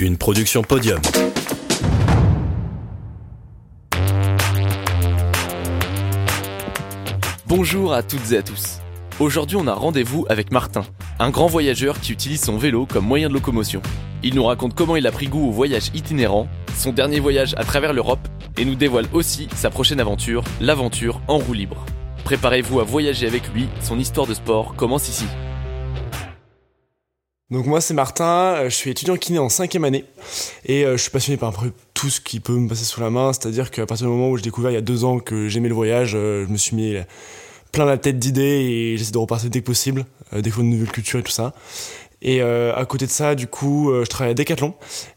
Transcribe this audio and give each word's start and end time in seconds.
une 0.00 0.16
production 0.16 0.62
podium. 0.62 0.98
Bonjour 7.46 7.92
à 7.92 8.02
toutes 8.02 8.32
et 8.32 8.38
à 8.38 8.42
tous. 8.42 8.78
Aujourd'hui, 9.18 9.58
on 9.58 9.66
a 9.66 9.74
rendez-vous 9.74 10.24
avec 10.30 10.52
Martin, 10.52 10.84
un 11.18 11.28
grand 11.28 11.48
voyageur 11.48 12.00
qui 12.00 12.12
utilise 12.12 12.40
son 12.40 12.56
vélo 12.56 12.86
comme 12.86 13.04
moyen 13.04 13.28
de 13.28 13.34
locomotion. 13.34 13.82
Il 14.22 14.34
nous 14.34 14.44
raconte 14.44 14.74
comment 14.74 14.96
il 14.96 15.06
a 15.06 15.12
pris 15.12 15.26
goût 15.26 15.48
au 15.48 15.50
voyage 15.50 15.90
itinérant, 15.94 16.48
son 16.74 16.92
dernier 16.92 17.20
voyage 17.20 17.54
à 17.58 17.64
travers 17.64 17.92
l'Europe, 17.92 18.26
et 18.56 18.64
nous 18.64 18.76
dévoile 18.76 19.06
aussi 19.12 19.48
sa 19.54 19.68
prochaine 19.68 20.00
aventure, 20.00 20.42
l'aventure 20.62 21.20
en 21.28 21.36
roue 21.36 21.52
libre. 21.52 21.84
Préparez-vous 22.24 22.80
à 22.80 22.84
voyager 22.84 23.26
avec 23.26 23.52
lui, 23.52 23.68
son 23.82 23.98
histoire 23.98 24.26
de 24.26 24.34
sport 24.34 24.74
commence 24.76 25.08
ici. 25.10 25.26
Donc 27.50 27.66
moi 27.66 27.80
c'est 27.80 27.94
Martin, 27.94 28.54
euh, 28.54 28.64
je 28.70 28.74
suis 28.76 28.90
étudiant 28.90 29.16
kiné 29.16 29.40
en 29.40 29.48
cinquième 29.48 29.82
année 29.82 30.04
et 30.66 30.84
euh, 30.84 30.96
je 30.96 31.02
suis 31.02 31.10
passionné 31.10 31.36
par 31.36 31.48
un 31.48 31.72
tout 31.94 32.08
ce 32.08 32.20
qui 32.20 32.38
peut 32.38 32.52
me 32.52 32.68
passer 32.68 32.84
sous 32.84 33.00
la 33.00 33.10
main, 33.10 33.32
c'est-à-dire 33.32 33.72
qu'à 33.72 33.86
partir 33.86 34.06
du 34.06 34.12
moment 34.12 34.30
où 34.30 34.36
j'ai 34.36 34.44
découvert 34.44 34.70
il 34.70 34.74
y 34.74 34.76
a 34.76 34.82
deux 34.82 35.04
ans 35.04 35.18
que 35.18 35.48
j'aimais 35.48 35.68
le 35.68 35.74
voyage, 35.74 36.12
euh, 36.14 36.46
je 36.46 36.52
me 36.52 36.56
suis 36.56 36.76
mis 36.76 36.94
plein 37.72 37.86
la 37.86 37.98
tête 37.98 38.20
d'idées 38.20 38.42
et 38.42 38.96
j'essaie 38.96 39.10
de 39.10 39.18
repartir 39.18 39.50
dès 39.50 39.62
que 39.62 39.66
possible, 39.66 40.06
découvrir 40.32 40.70
de 40.70 40.76
nouvelles 40.76 40.92
cultures 40.92 41.18
et 41.18 41.22
tout 41.24 41.32
ça. 41.32 41.52
Et 42.22 42.42
euh, 42.42 42.74
à 42.76 42.84
côté 42.84 43.06
de 43.06 43.10
ça, 43.10 43.34
du 43.34 43.46
coup, 43.46 43.90
euh, 43.90 44.04
je 44.04 44.10
travaille 44.10 44.32
à 44.32 44.34
Decathlon 44.34 44.74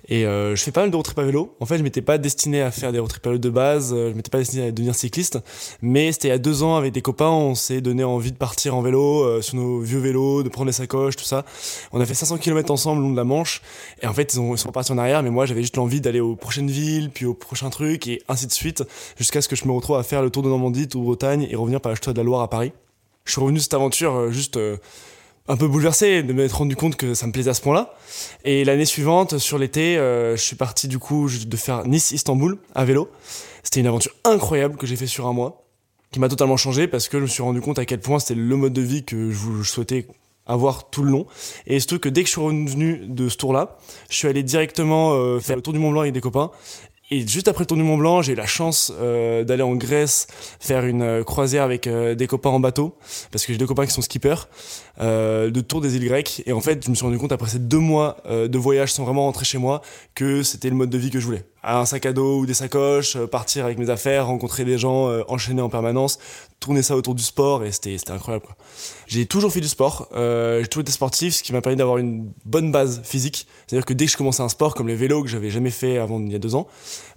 et 0.07 0.25
euh, 0.25 0.55
je 0.55 0.63
fais 0.63 0.71
pas 0.71 0.81
mal 0.81 0.91
de 0.91 0.95
road 0.95 1.03
trip 1.03 1.19
à 1.19 1.23
vélo. 1.23 1.53
En 1.59 1.65
fait, 1.65 1.77
je 1.77 1.83
m'étais 1.83 2.01
pas 2.01 2.17
destiné 2.17 2.61
à 2.61 2.71
faire 2.71 2.93
des 2.93 2.99
road 2.99 3.09
trip 3.09 3.25
à 3.27 3.29
vélo 3.29 3.39
de 3.39 3.49
base, 3.49 3.93
je 3.93 4.13
m'étais 4.13 4.29
pas 4.29 4.37
destiné 4.37 4.67
à 4.67 4.71
devenir 4.71 4.95
cycliste, 4.95 5.39
mais 5.81 6.13
c'était 6.13 6.29
il 6.29 6.31
y 6.31 6.33
a 6.33 6.37
deux 6.37 6.63
ans 6.63 6.77
avec 6.77 6.93
des 6.93 7.01
copains, 7.01 7.29
on 7.29 7.55
s'est 7.55 7.81
donné 7.81 8.05
envie 8.05 8.31
de 8.31 8.37
partir 8.37 8.75
en 8.75 8.81
vélo 8.81 9.41
sur 9.41 9.55
nos 9.55 9.81
vieux 9.81 9.99
vélos, 9.99 10.43
de 10.43 10.49
prendre 10.49 10.67
les 10.67 10.73
sacoches, 10.73 11.17
tout 11.17 11.25
ça. 11.25 11.43
On 11.91 11.99
a 11.99 12.05
fait 12.05 12.13
500 12.13 12.37
km 12.37 12.71
ensemble 12.71 13.01
le 13.01 13.07
long 13.07 13.11
de 13.11 13.17
la 13.17 13.25
Manche 13.25 13.61
et 14.01 14.07
en 14.07 14.13
fait, 14.13 14.33
ils, 14.33 14.39
ont, 14.39 14.55
ils 14.55 14.57
sont 14.57 14.71
partis 14.71 14.91
en 14.91 14.97
arrière, 14.97 15.23
mais 15.23 15.29
moi 15.29 15.45
j'avais 15.45 15.61
juste 15.61 15.75
l'envie 15.75 15.99
d'aller 15.99 16.21
aux 16.21 16.35
prochaines 16.35 16.71
villes, 16.71 17.09
puis 17.13 17.25
aux 17.25 17.33
prochains 17.33 17.69
trucs 17.69 18.07
et 18.07 18.21
ainsi 18.29 18.47
de 18.47 18.53
suite, 18.53 18.83
jusqu'à 19.17 19.41
ce 19.41 19.49
que 19.49 19.55
je 19.57 19.65
me 19.65 19.73
retrouve 19.73 19.97
à 19.97 20.03
faire 20.03 20.21
le 20.21 20.29
tour 20.29 20.43
de 20.43 20.49
Normandie, 20.49 20.87
tour 20.87 21.01
de 21.01 21.07
Bretagne 21.07 21.47
et 21.49 21.55
revenir 21.55 21.81
par 21.81 21.91
la 21.91 22.13
de 22.13 22.17
la 22.17 22.23
Loire 22.23 22.41
à 22.41 22.49
Paris. 22.49 22.71
Je 23.25 23.31
suis 23.31 23.41
revenu 23.41 23.57
de 23.57 23.63
cette 23.63 23.73
aventure 23.73 24.31
juste 24.31 24.57
un 25.47 25.57
peu 25.57 25.67
bouleversé 25.67 26.23
de 26.23 26.33
m'être 26.33 26.57
rendu 26.57 26.75
compte 26.75 26.95
que 26.95 27.13
ça 27.13 27.27
me 27.27 27.31
plaisait 27.31 27.49
à 27.49 27.53
ce 27.53 27.61
point-là. 27.61 27.93
Et 28.45 28.63
l'année 28.63 28.85
suivante, 28.85 29.37
sur 29.37 29.57
l'été, 29.57 29.97
euh, 29.97 30.35
je 30.35 30.41
suis 30.41 30.55
parti 30.55 30.87
du 30.87 30.99
coup 30.99 31.29
de 31.29 31.57
faire 31.57 31.85
Nice-Istanbul 31.85 32.57
à 32.75 32.85
vélo. 32.85 33.09
C'était 33.63 33.81
une 33.81 33.87
aventure 33.87 34.13
incroyable 34.23 34.77
que 34.77 34.87
j'ai 34.87 34.95
fait 34.95 35.07
sur 35.07 35.27
un 35.27 35.33
mois, 35.33 35.65
qui 36.11 36.19
m'a 36.19 36.29
totalement 36.29 36.57
changé 36.57 36.87
parce 36.87 37.09
que 37.09 37.17
je 37.17 37.23
me 37.23 37.27
suis 37.27 37.43
rendu 37.43 37.59
compte 37.59 37.79
à 37.79 37.85
quel 37.85 37.99
point 37.99 38.19
c'était 38.19 38.35
le 38.35 38.55
mode 38.55 38.73
de 38.73 38.81
vie 38.81 39.03
que 39.03 39.31
je, 39.31 39.63
souhaitais 39.63 40.07
avoir 40.45 40.89
tout 40.89 41.03
le 41.03 41.11
long. 41.11 41.25
Et 41.67 41.79
truc 41.81 42.03
que 42.03 42.09
dès 42.09 42.21
que 42.21 42.27
je 42.27 42.33
suis 42.33 42.41
revenu 42.41 43.01
de 43.07 43.29
ce 43.29 43.37
tour-là, 43.37 43.77
je 44.09 44.15
suis 44.15 44.27
allé 44.27 44.43
directement 44.43 45.13
euh, 45.13 45.39
faire 45.39 45.55
le 45.55 45.61
tour 45.61 45.73
du 45.73 45.79
Mont 45.79 45.91
Blanc 45.91 46.01
avec 46.01 46.13
des 46.13 46.21
copains 46.21 46.51
et 47.11 47.27
juste 47.27 47.47
après 47.47 47.61
le 47.61 47.67
Tour 47.67 47.77
du 47.77 47.83
Mont 47.83 47.97
Blanc, 47.97 48.23
j'ai 48.23 48.31
eu 48.33 48.35
la 48.35 48.47
chance 48.47 48.91
euh, 48.99 49.43
d'aller 49.43 49.61
en 49.61 49.75
Grèce 49.75 50.25
faire 50.59 50.83
une 50.83 51.23
croisière 51.23 51.61
avec 51.61 51.87
des 51.87 52.27
copains 52.27 52.49
en 52.49 52.59
bateau, 52.59 52.97
parce 53.31 53.45
que 53.45 53.53
j'ai 53.53 53.59
deux 53.59 53.67
copains 53.67 53.85
qui 53.85 53.91
sont 53.91 54.01
skippers, 54.01 54.47
de 54.99 55.61
tour 55.61 55.81
des 55.81 55.95
îles 55.95 56.05
grecques. 56.05 56.43
Et 56.45 56.53
en 56.53 56.61
fait, 56.61 56.83
je 56.85 56.89
me 56.89 56.95
suis 56.95 57.05
rendu 57.05 57.17
compte 57.17 57.31
après 57.31 57.49
ces 57.49 57.59
deux 57.59 57.79
mois 57.79 58.17
de 58.29 58.57
voyage 58.57 58.93
sans 58.93 59.03
vraiment 59.03 59.23
rentrer 59.23 59.45
chez 59.45 59.57
moi 59.57 59.81
que 60.15 60.43
c'était 60.43 60.69
le 60.69 60.75
mode 60.75 60.89
de 60.89 60.97
vie 60.97 61.09
que 61.09 61.19
je 61.19 61.25
voulais. 61.25 61.45
Un 61.63 61.85
sac 61.85 62.05
à 62.05 62.11
dos 62.11 62.39
ou 62.39 62.45
des 62.45 62.53
sacoches, 62.53 63.17
partir 63.17 63.63
avec 63.65 63.77
mes 63.77 63.89
affaires, 63.89 64.27
rencontrer 64.27 64.65
des 64.65 64.77
gens, 64.77 65.09
enchaîner 65.29 65.61
en 65.61 65.69
permanence, 65.69 66.19
tourner 66.59 66.83
ça 66.83 66.95
autour 66.95 67.15
du 67.15 67.23
sport, 67.23 67.63
et 67.63 67.71
c'était 67.71 67.97
incroyable. 68.11 68.45
J'ai 69.07 69.25
toujours 69.25 69.51
fait 69.51 69.61
du 69.61 69.67
sport, 69.67 70.09
j'ai 70.11 70.67
toujours 70.67 70.81
été 70.81 70.91
sportif, 70.91 71.35
ce 71.35 71.43
qui 71.43 71.53
m'a 71.53 71.61
permis 71.61 71.77
d'avoir 71.77 71.97
une 71.97 72.31
bonne 72.45 72.71
base 72.71 73.01
physique. 73.03 73.47
C'est-à-dire 73.65 73.85
que 73.85 73.93
dès 73.93 74.05
que 74.05 74.11
je 74.11 74.17
commençais 74.17 74.43
un 74.43 74.49
sport 74.49 74.75
comme 74.75 74.87
les 74.87 74.95
vélos 74.95 75.23
que 75.23 75.29
j'avais 75.29 75.49
jamais 75.49 75.71
fait 75.71 75.97
avant 75.97 76.19
il 76.19 76.31
y 76.31 76.35
a 76.35 76.39
deux 76.39 76.55
ans, 76.55 76.67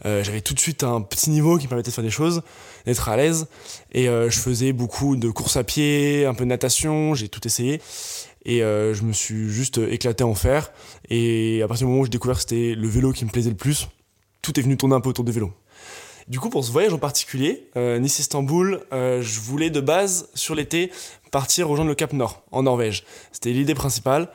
euh, 0.04 0.22
j'avais 0.22 0.40
tout 0.40 0.54
de 0.54 0.60
suite 0.60 0.84
un 0.84 1.00
petit 1.00 1.30
niveau 1.30 1.58
qui 1.58 1.64
me 1.64 1.68
permettait 1.68 1.90
de 1.90 1.94
faire 1.94 2.04
des 2.04 2.10
choses, 2.10 2.42
d'être 2.86 3.08
à 3.08 3.16
l'aise. 3.16 3.46
Et 3.92 4.08
euh, 4.08 4.30
je 4.30 4.38
faisais 4.38 4.72
beaucoup 4.72 5.16
de 5.16 5.28
course 5.30 5.56
à 5.56 5.64
pied, 5.64 6.24
un 6.24 6.34
peu 6.34 6.44
de 6.44 6.48
natation, 6.48 7.14
j'ai 7.14 7.28
tout 7.28 7.44
essayé. 7.46 7.65
Et 8.44 8.62
euh, 8.62 8.94
je 8.94 9.02
me 9.02 9.12
suis 9.12 9.48
juste 9.48 9.78
éclaté 9.78 10.24
en 10.24 10.34
faire. 10.34 10.72
Et 11.08 11.62
à 11.62 11.68
partir 11.68 11.86
du 11.86 11.90
moment 11.90 12.02
où 12.02 12.04
j'ai 12.04 12.10
découvert 12.10 12.36
que 12.36 12.42
c'était 12.42 12.74
le 12.74 12.88
vélo 12.88 13.12
qui 13.12 13.24
me 13.24 13.30
plaisait 13.30 13.50
le 13.50 13.56
plus, 13.56 13.88
tout 14.42 14.58
est 14.58 14.62
venu 14.62 14.76
tourner 14.76 14.94
un 14.94 15.00
peu 15.00 15.08
autour 15.08 15.24
du 15.24 15.32
vélo. 15.32 15.52
Du 16.28 16.40
coup, 16.40 16.50
pour 16.50 16.64
ce 16.64 16.72
voyage 16.72 16.92
en 16.92 16.98
particulier, 16.98 17.68
euh, 17.76 18.00
Nice-Istanbul, 18.00 18.80
euh, 18.92 19.22
je 19.22 19.38
voulais 19.38 19.70
de 19.70 19.80
base, 19.80 20.28
sur 20.34 20.56
l'été, 20.56 20.90
partir 21.30 21.68
rejoindre 21.68 21.88
le 21.88 21.94
Cap 21.94 22.12
Nord, 22.12 22.42
en 22.50 22.64
Norvège. 22.64 23.04
C'était 23.30 23.50
l'idée 23.50 23.74
principale. 23.74 24.28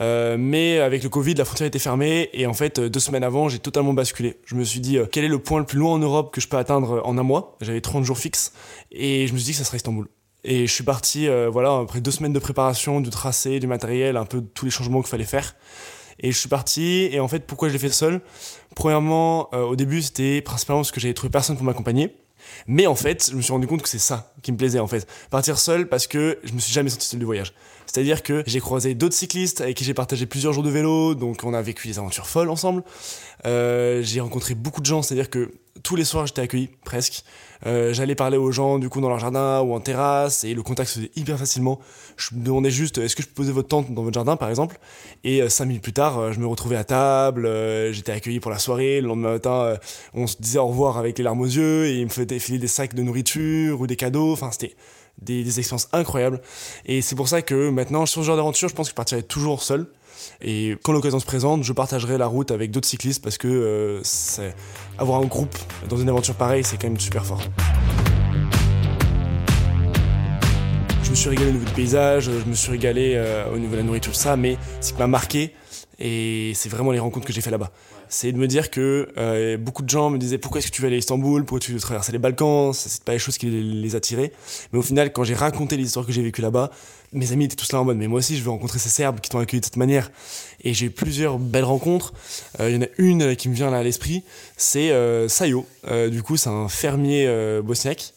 Euh, 0.00 0.36
mais 0.38 0.78
avec 0.78 1.02
le 1.02 1.08
Covid, 1.08 1.34
la 1.34 1.46
frontière 1.46 1.66
était 1.66 1.78
fermée. 1.78 2.28
Et 2.34 2.46
en 2.46 2.52
fait, 2.52 2.80
deux 2.80 3.00
semaines 3.00 3.24
avant, 3.24 3.48
j'ai 3.48 3.60
totalement 3.60 3.94
basculé. 3.94 4.36
Je 4.44 4.56
me 4.56 4.64
suis 4.64 4.80
dit, 4.80 4.98
quel 5.10 5.24
est 5.24 5.28
le 5.28 5.38
point 5.38 5.58
le 5.58 5.64
plus 5.64 5.78
loin 5.78 5.92
en 5.92 5.98
Europe 5.98 6.34
que 6.34 6.40
je 6.42 6.48
peux 6.48 6.58
atteindre 6.58 7.00
en 7.04 7.16
un 7.16 7.22
mois? 7.22 7.56
J'avais 7.62 7.80
30 7.80 8.04
jours 8.04 8.18
fixes. 8.18 8.52
Et 8.90 9.26
je 9.26 9.32
me 9.32 9.38
suis 9.38 9.46
dit 9.46 9.52
que 9.52 9.58
ça 9.58 9.64
serait 9.64 9.78
Istanbul. 9.78 10.08
Et 10.44 10.66
je 10.66 10.72
suis 10.72 10.84
parti, 10.84 11.28
voilà, 11.50 11.78
après 11.78 12.00
deux 12.00 12.10
semaines 12.10 12.32
de 12.32 12.38
préparation, 12.38 13.00
du 13.00 13.10
tracé, 13.10 13.60
du 13.60 13.66
matériel, 13.66 14.16
un 14.16 14.24
peu 14.24 14.40
tous 14.40 14.64
les 14.64 14.70
changements 14.70 15.00
qu'il 15.00 15.10
fallait 15.10 15.24
faire. 15.24 15.56
Et 16.20 16.32
je 16.32 16.38
suis 16.38 16.48
parti. 16.48 17.08
Et 17.12 17.20
en 17.20 17.28
fait, 17.28 17.46
pourquoi 17.46 17.68
je 17.68 17.74
l'ai 17.74 17.78
fait 17.78 17.90
seul? 17.90 18.20
Premièrement, 18.78 19.48
euh, 19.54 19.64
au 19.64 19.74
début, 19.74 20.02
c'était 20.02 20.40
principalement 20.40 20.82
parce 20.82 20.92
que 20.92 21.00
j'avais 21.00 21.12
trouvé 21.12 21.32
personne 21.32 21.56
pour 21.56 21.64
m'accompagner. 21.64 22.14
Mais 22.68 22.86
en 22.86 22.94
fait, 22.94 23.28
je 23.28 23.36
me 23.36 23.42
suis 23.42 23.50
rendu 23.50 23.66
compte 23.66 23.82
que 23.82 23.88
c'est 23.88 23.98
ça 23.98 24.32
qui 24.40 24.52
me 24.52 24.56
plaisait 24.56 24.78
en 24.78 24.86
fait. 24.86 25.04
Partir 25.30 25.58
seul 25.58 25.88
parce 25.88 26.06
que 26.06 26.38
je 26.44 26.52
me 26.52 26.60
suis 26.60 26.72
jamais 26.72 26.88
senti 26.88 27.06
seul 27.06 27.18
du 27.18 27.26
voyage. 27.26 27.52
C'est-à-dire 27.86 28.22
que 28.22 28.42
j'ai 28.46 28.60
croisé 28.60 28.94
d'autres 28.94 29.14
cyclistes 29.14 29.62
avec 29.62 29.76
qui 29.76 29.84
j'ai 29.84 29.94
partagé 29.94 30.26
plusieurs 30.26 30.52
jours 30.52 30.62
de 30.62 30.68
vélo, 30.68 31.14
donc 31.14 31.42
on 31.42 31.54
a 31.54 31.62
vécu 31.62 31.88
des 31.88 31.98
aventures 31.98 32.26
folles 32.26 32.50
ensemble. 32.50 32.82
Euh, 33.46 34.02
j'ai 34.02 34.20
rencontré 34.20 34.54
beaucoup 34.54 34.82
de 34.82 34.86
gens, 34.86 35.00
c'est-à-dire 35.00 35.30
que 35.30 35.52
tous 35.82 35.96
les 35.96 36.04
soirs 36.04 36.26
j'étais 36.26 36.42
accueilli, 36.42 36.68
presque. 36.84 37.24
Euh, 37.66 37.94
j'allais 37.94 38.14
parler 38.14 38.36
aux 38.36 38.52
gens 38.52 38.78
du 38.78 38.88
coup 38.88 39.00
dans 39.00 39.08
leur 39.08 39.18
jardin 39.18 39.60
ou 39.62 39.74
en 39.74 39.80
terrasse 39.80 40.44
et 40.44 40.54
le 40.54 40.62
contact 40.62 40.90
se 40.90 40.96
faisait 40.96 41.10
hyper 41.16 41.38
facilement. 41.38 41.80
Je 42.18 42.34
me 42.34 42.44
demandais 42.44 42.70
juste 42.70 42.98
est-ce 42.98 43.16
que 43.16 43.22
je 43.22 43.28
peux 43.28 43.34
poser 43.34 43.52
votre 43.52 43.68
tente 43.68 43.92
dans 43.92 44.02
votre 44.02 44.14
jardin 44.14 44.36
par 44.36 44.50
exemple? 44.50 44.78
Et 45.24 45.40
euh, 45.40 45.48
cinq 45.48 45.64
minutes 45.64 45.82
plus 45.82 45.94
tard 45.94 46.32
je 46.32 46.40
me 46.40 46.46
retrouvais 46.46 46.76
à 46.76 46.84
table, 46.84 47.48
j'étais 47.92 48.12
accueilli 48.12 48.38
pour 48.38 48.50
la 48.50 48.58
soirée, 48.58 48.67
le 48.76 49.00
lendemain 49.00 49.32
matin 49.32 49.76
on 50.14 50.26
se 50.26 50.36
disait 50.38 50.58
au 50.58 50.66
revoir 50.68 50.98
avec 50.98 51.18
les 51.18 51.24
larmes 51.24 51.40
aux 51.40 51.46
yeux 51.46 51.86
et 51.86 51.98
il 51.98 52.04
me 52.04 52.10
faisait 52.10 52.38
filer 52.38 52.58
des 52.58 52.68
sacs 52.68 52.94
de 52.94 53.02
nourriture 53.02 53.80
ou 53.80 53.86
des 53.86 53.96
cadeaux, 53.96 54.32
enfin 54.32 54.50
c'était 54.52 54.74
des, 55.20 55.42
des 55.42 55.58
expériences 55.58 55.88
incroyables 55.92 56.40
et 56.86 57.02
c'est 57.02 57.16
pour 57.16 57.28
ça 57.28 57.42
que 57.42 57.70
maintenant 57.70 58.06
sur 58.06 58.22
ce 58.22 58.26
genre 58.26 58.36
d'aventure 58.36 58.68
je 58.68 58.74
pense 58.74 58.88
que 58.88 58.92
je 58.92 58.96
partirai 58.96 59.22
toujours 59.22 59.62
seul 59.62 59.86
et 60.40 60.76
quand 60.82 60.92
l'occasion 60.92 61.18
se 61.18 61.26
présente, 61.26 61.64
je 61.64 61.72
partagerai 61.72 62.18
la 62.18 62.26
route 62.26 62.50
avec 62.50 62.70
d'autres 62.70 62.88
cyclistes 62.88 63.22
parce 63.22 63.38
que 63.38 63.48
euh, 63.48 64.02
avoir 64.98 65.20
un 65.20 65.26
groupe 65.26 65.56
dans 65.88 65.96
une 65.96 66.08
aventure 66.08 66.34
pareille, 66.34 66.64
c'est 66.64 66.80
quand 66.80 66.88
même 66.88 67.00
super 67.00 67.24
fort. 67.24 67.42
Je 71.02 71.10
me 71.10 71.16
suis 71.16 71.28
régalé 71.30 71.48
au 71.48 71.52
niveau 71.52 71.64
du 71.64 71.72
paysage, 71.72 72.24
je 72.24 72.48
me 72.48 72.54
suis 72.54 72.70
régalé 72.70 73.14
euh, 73.16 73.50
au 73.52 73.58
niveau 73.58 73.72
de 73.72 73.78
la 73.78 73.82
nourriture, 73.82 74.12
tout 74.12 74.18
ça, 74.18 74.36
mais 74.36 74.58
ce 74.80 74.92
qui 74.92 74.98
m'a 74.98 75.06
marqué, 75.06 75.54
et 75.98 76.52
c'est 76.54 76.68
vraiment 76.68 76.92
les 76.92 76.98
rencontres 76.98 77.26
que 77.26 77.32
j'ai 77.32 77.40
fait 77.40 77.50
là-bas. 77.50 77.70
C'est 78.08 78.32
de 78.32 78.38
me 78.38 78.46
dire 78.46 78.70
que 78.70 79.08
euh, 79.18 79.56
beaucoup 79.56 79.82
de 79.82 79.88
gens 79.88 80.10
me 80.10 80.18
disaient 80.18 80.38
pourquoi 80.38 80.60
est-ce 80.60 80.68
que 80.68 80.72
tu 80.72 80.82
veux 80.82 80.86
aller 80.86 80.96
à 80.96 80.98
Istanbul, 80.98 81.44
pourquoi 81.44 81.60
tu 81.60 81.72
veux 81.72 81.80
traverser 81.80 82.12
les 82.12 82.18
Balkans, 82.18 82.72
c'est 82.72 83.04
pas 83.04 83.12
les 83.12 83.18
choses 83.18 83.38
qui 83.38 83.46
les, 83.46 83.96
attiraient. 83.96 84.32
Mais 84.72 84.78
au 84.78 84.82
final, 84.82 85.12
quand 85.12 85.24
j'ai 85.24 85.34
raconté 85.34 85.76
les 85.76 85.84
histoires 85.84 86.06
que 86.06 86.12
j'ai 86.12 86.22
vécues 86.22 86.42
là-bas, 86.42 86.70
mes 87.12 87.32
amis 87.32 87.46
étaient 87.46 87.56
tous 87.56 87.72
là 87.72 87.80
en 87.80 87.84
mode 87.84 87.96
mais 87.96 88.06
moi 88.06 88.18
aussi 88.18 88.36
je 88.36 88.42
veux 88.42 88.50
rencontrer 88.50 88.78
ces 88.78 88.90
Serbes 88.90 89.20
qui 89.20 89.30
t'ont 89.30 89.38
accueilli 89.38 89.60
de 89.60 89.64
cette 89.64 89.76
manière. 89.76 90.10
Et 90.62 90.74
j'ai 90.74 90.86
eu 90.86 90.90
plusieurs 90.90 91.38
belles 91.38 91.64
rencontres. 91.64 92.12
Euh, 92.60 92.70
il 92.70 92.76
y 92.76 92.78
en 92.78 92.82
a 92.82 92.88
une 92.98 93.36
qui 93.36 93.48
me 93.48 93.54
vient 93.54 93.70
là 93.70 93.78
à 93.78 93.82
l'esprit, 93.82 94.24
c'est 94.56 94.90
euh, 94.90 95.28
Sayo. 95.28 95.66
Euh, 95.86 96.08
du 96.08 96.22
coup, 96.22 96.36
c'est 96.36 96.50
un 96.50 96.68
fermier 96.68 97.26
euh, 97.26 97.62
bosniaque 97.62 98.12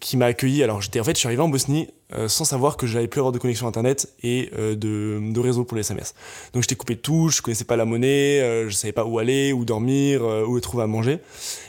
qui 0.00 0.16
m'a 0.16 0.26
accueilli. 0.26 0.62
Alors 0.62 0.76
en 0.76 0.80
fait, 0.80 1.14
je 1.14 1.18
suis 1.18 1.26
arrivé 1.26 1.42
en 1.42 1.48
Bosnie 1.48 1.88
euh, 2.16 2.28
sans 2.28 2.44
savoir 2.44 2.76
que 2.76 2.86
j'avais 2.86 3.08
plus 3.08 3.20
avoir 3.20 3.32
de 3.32 3.38
connexion 3.38 3.66
internet 3.66 4.14
et 4.22 4.50
euh, 4.56 4.74
de, 4.76 5.40
réseau 5.40 5.64
pour 5.64 5.76
les 5.76 5.80
SMS. 5.80 6.14
Donc 6.52 6.62
j'étais 6.62 6.76
coupé 6.76 6.94
de 6.94 7.00
tout, 7.00 7.28
je 7.28 7.42
connaissais 7.42 7.64
pas 7.64 7.76
la 7.76 7.84
monnaie, 7.84 8.40
euh, 8.40 8.68
je 8.68 8.74
savais 8.74 8.92
pas 8.92 9.04
où 9.04 9.18
aller, 9.18 9.52
où 9.52 9.64
dormir, 9.64 10.22
où 10.22 10.58
trouver 10.60 10.84
à 10.84 10.86
manger. 10.86 11.18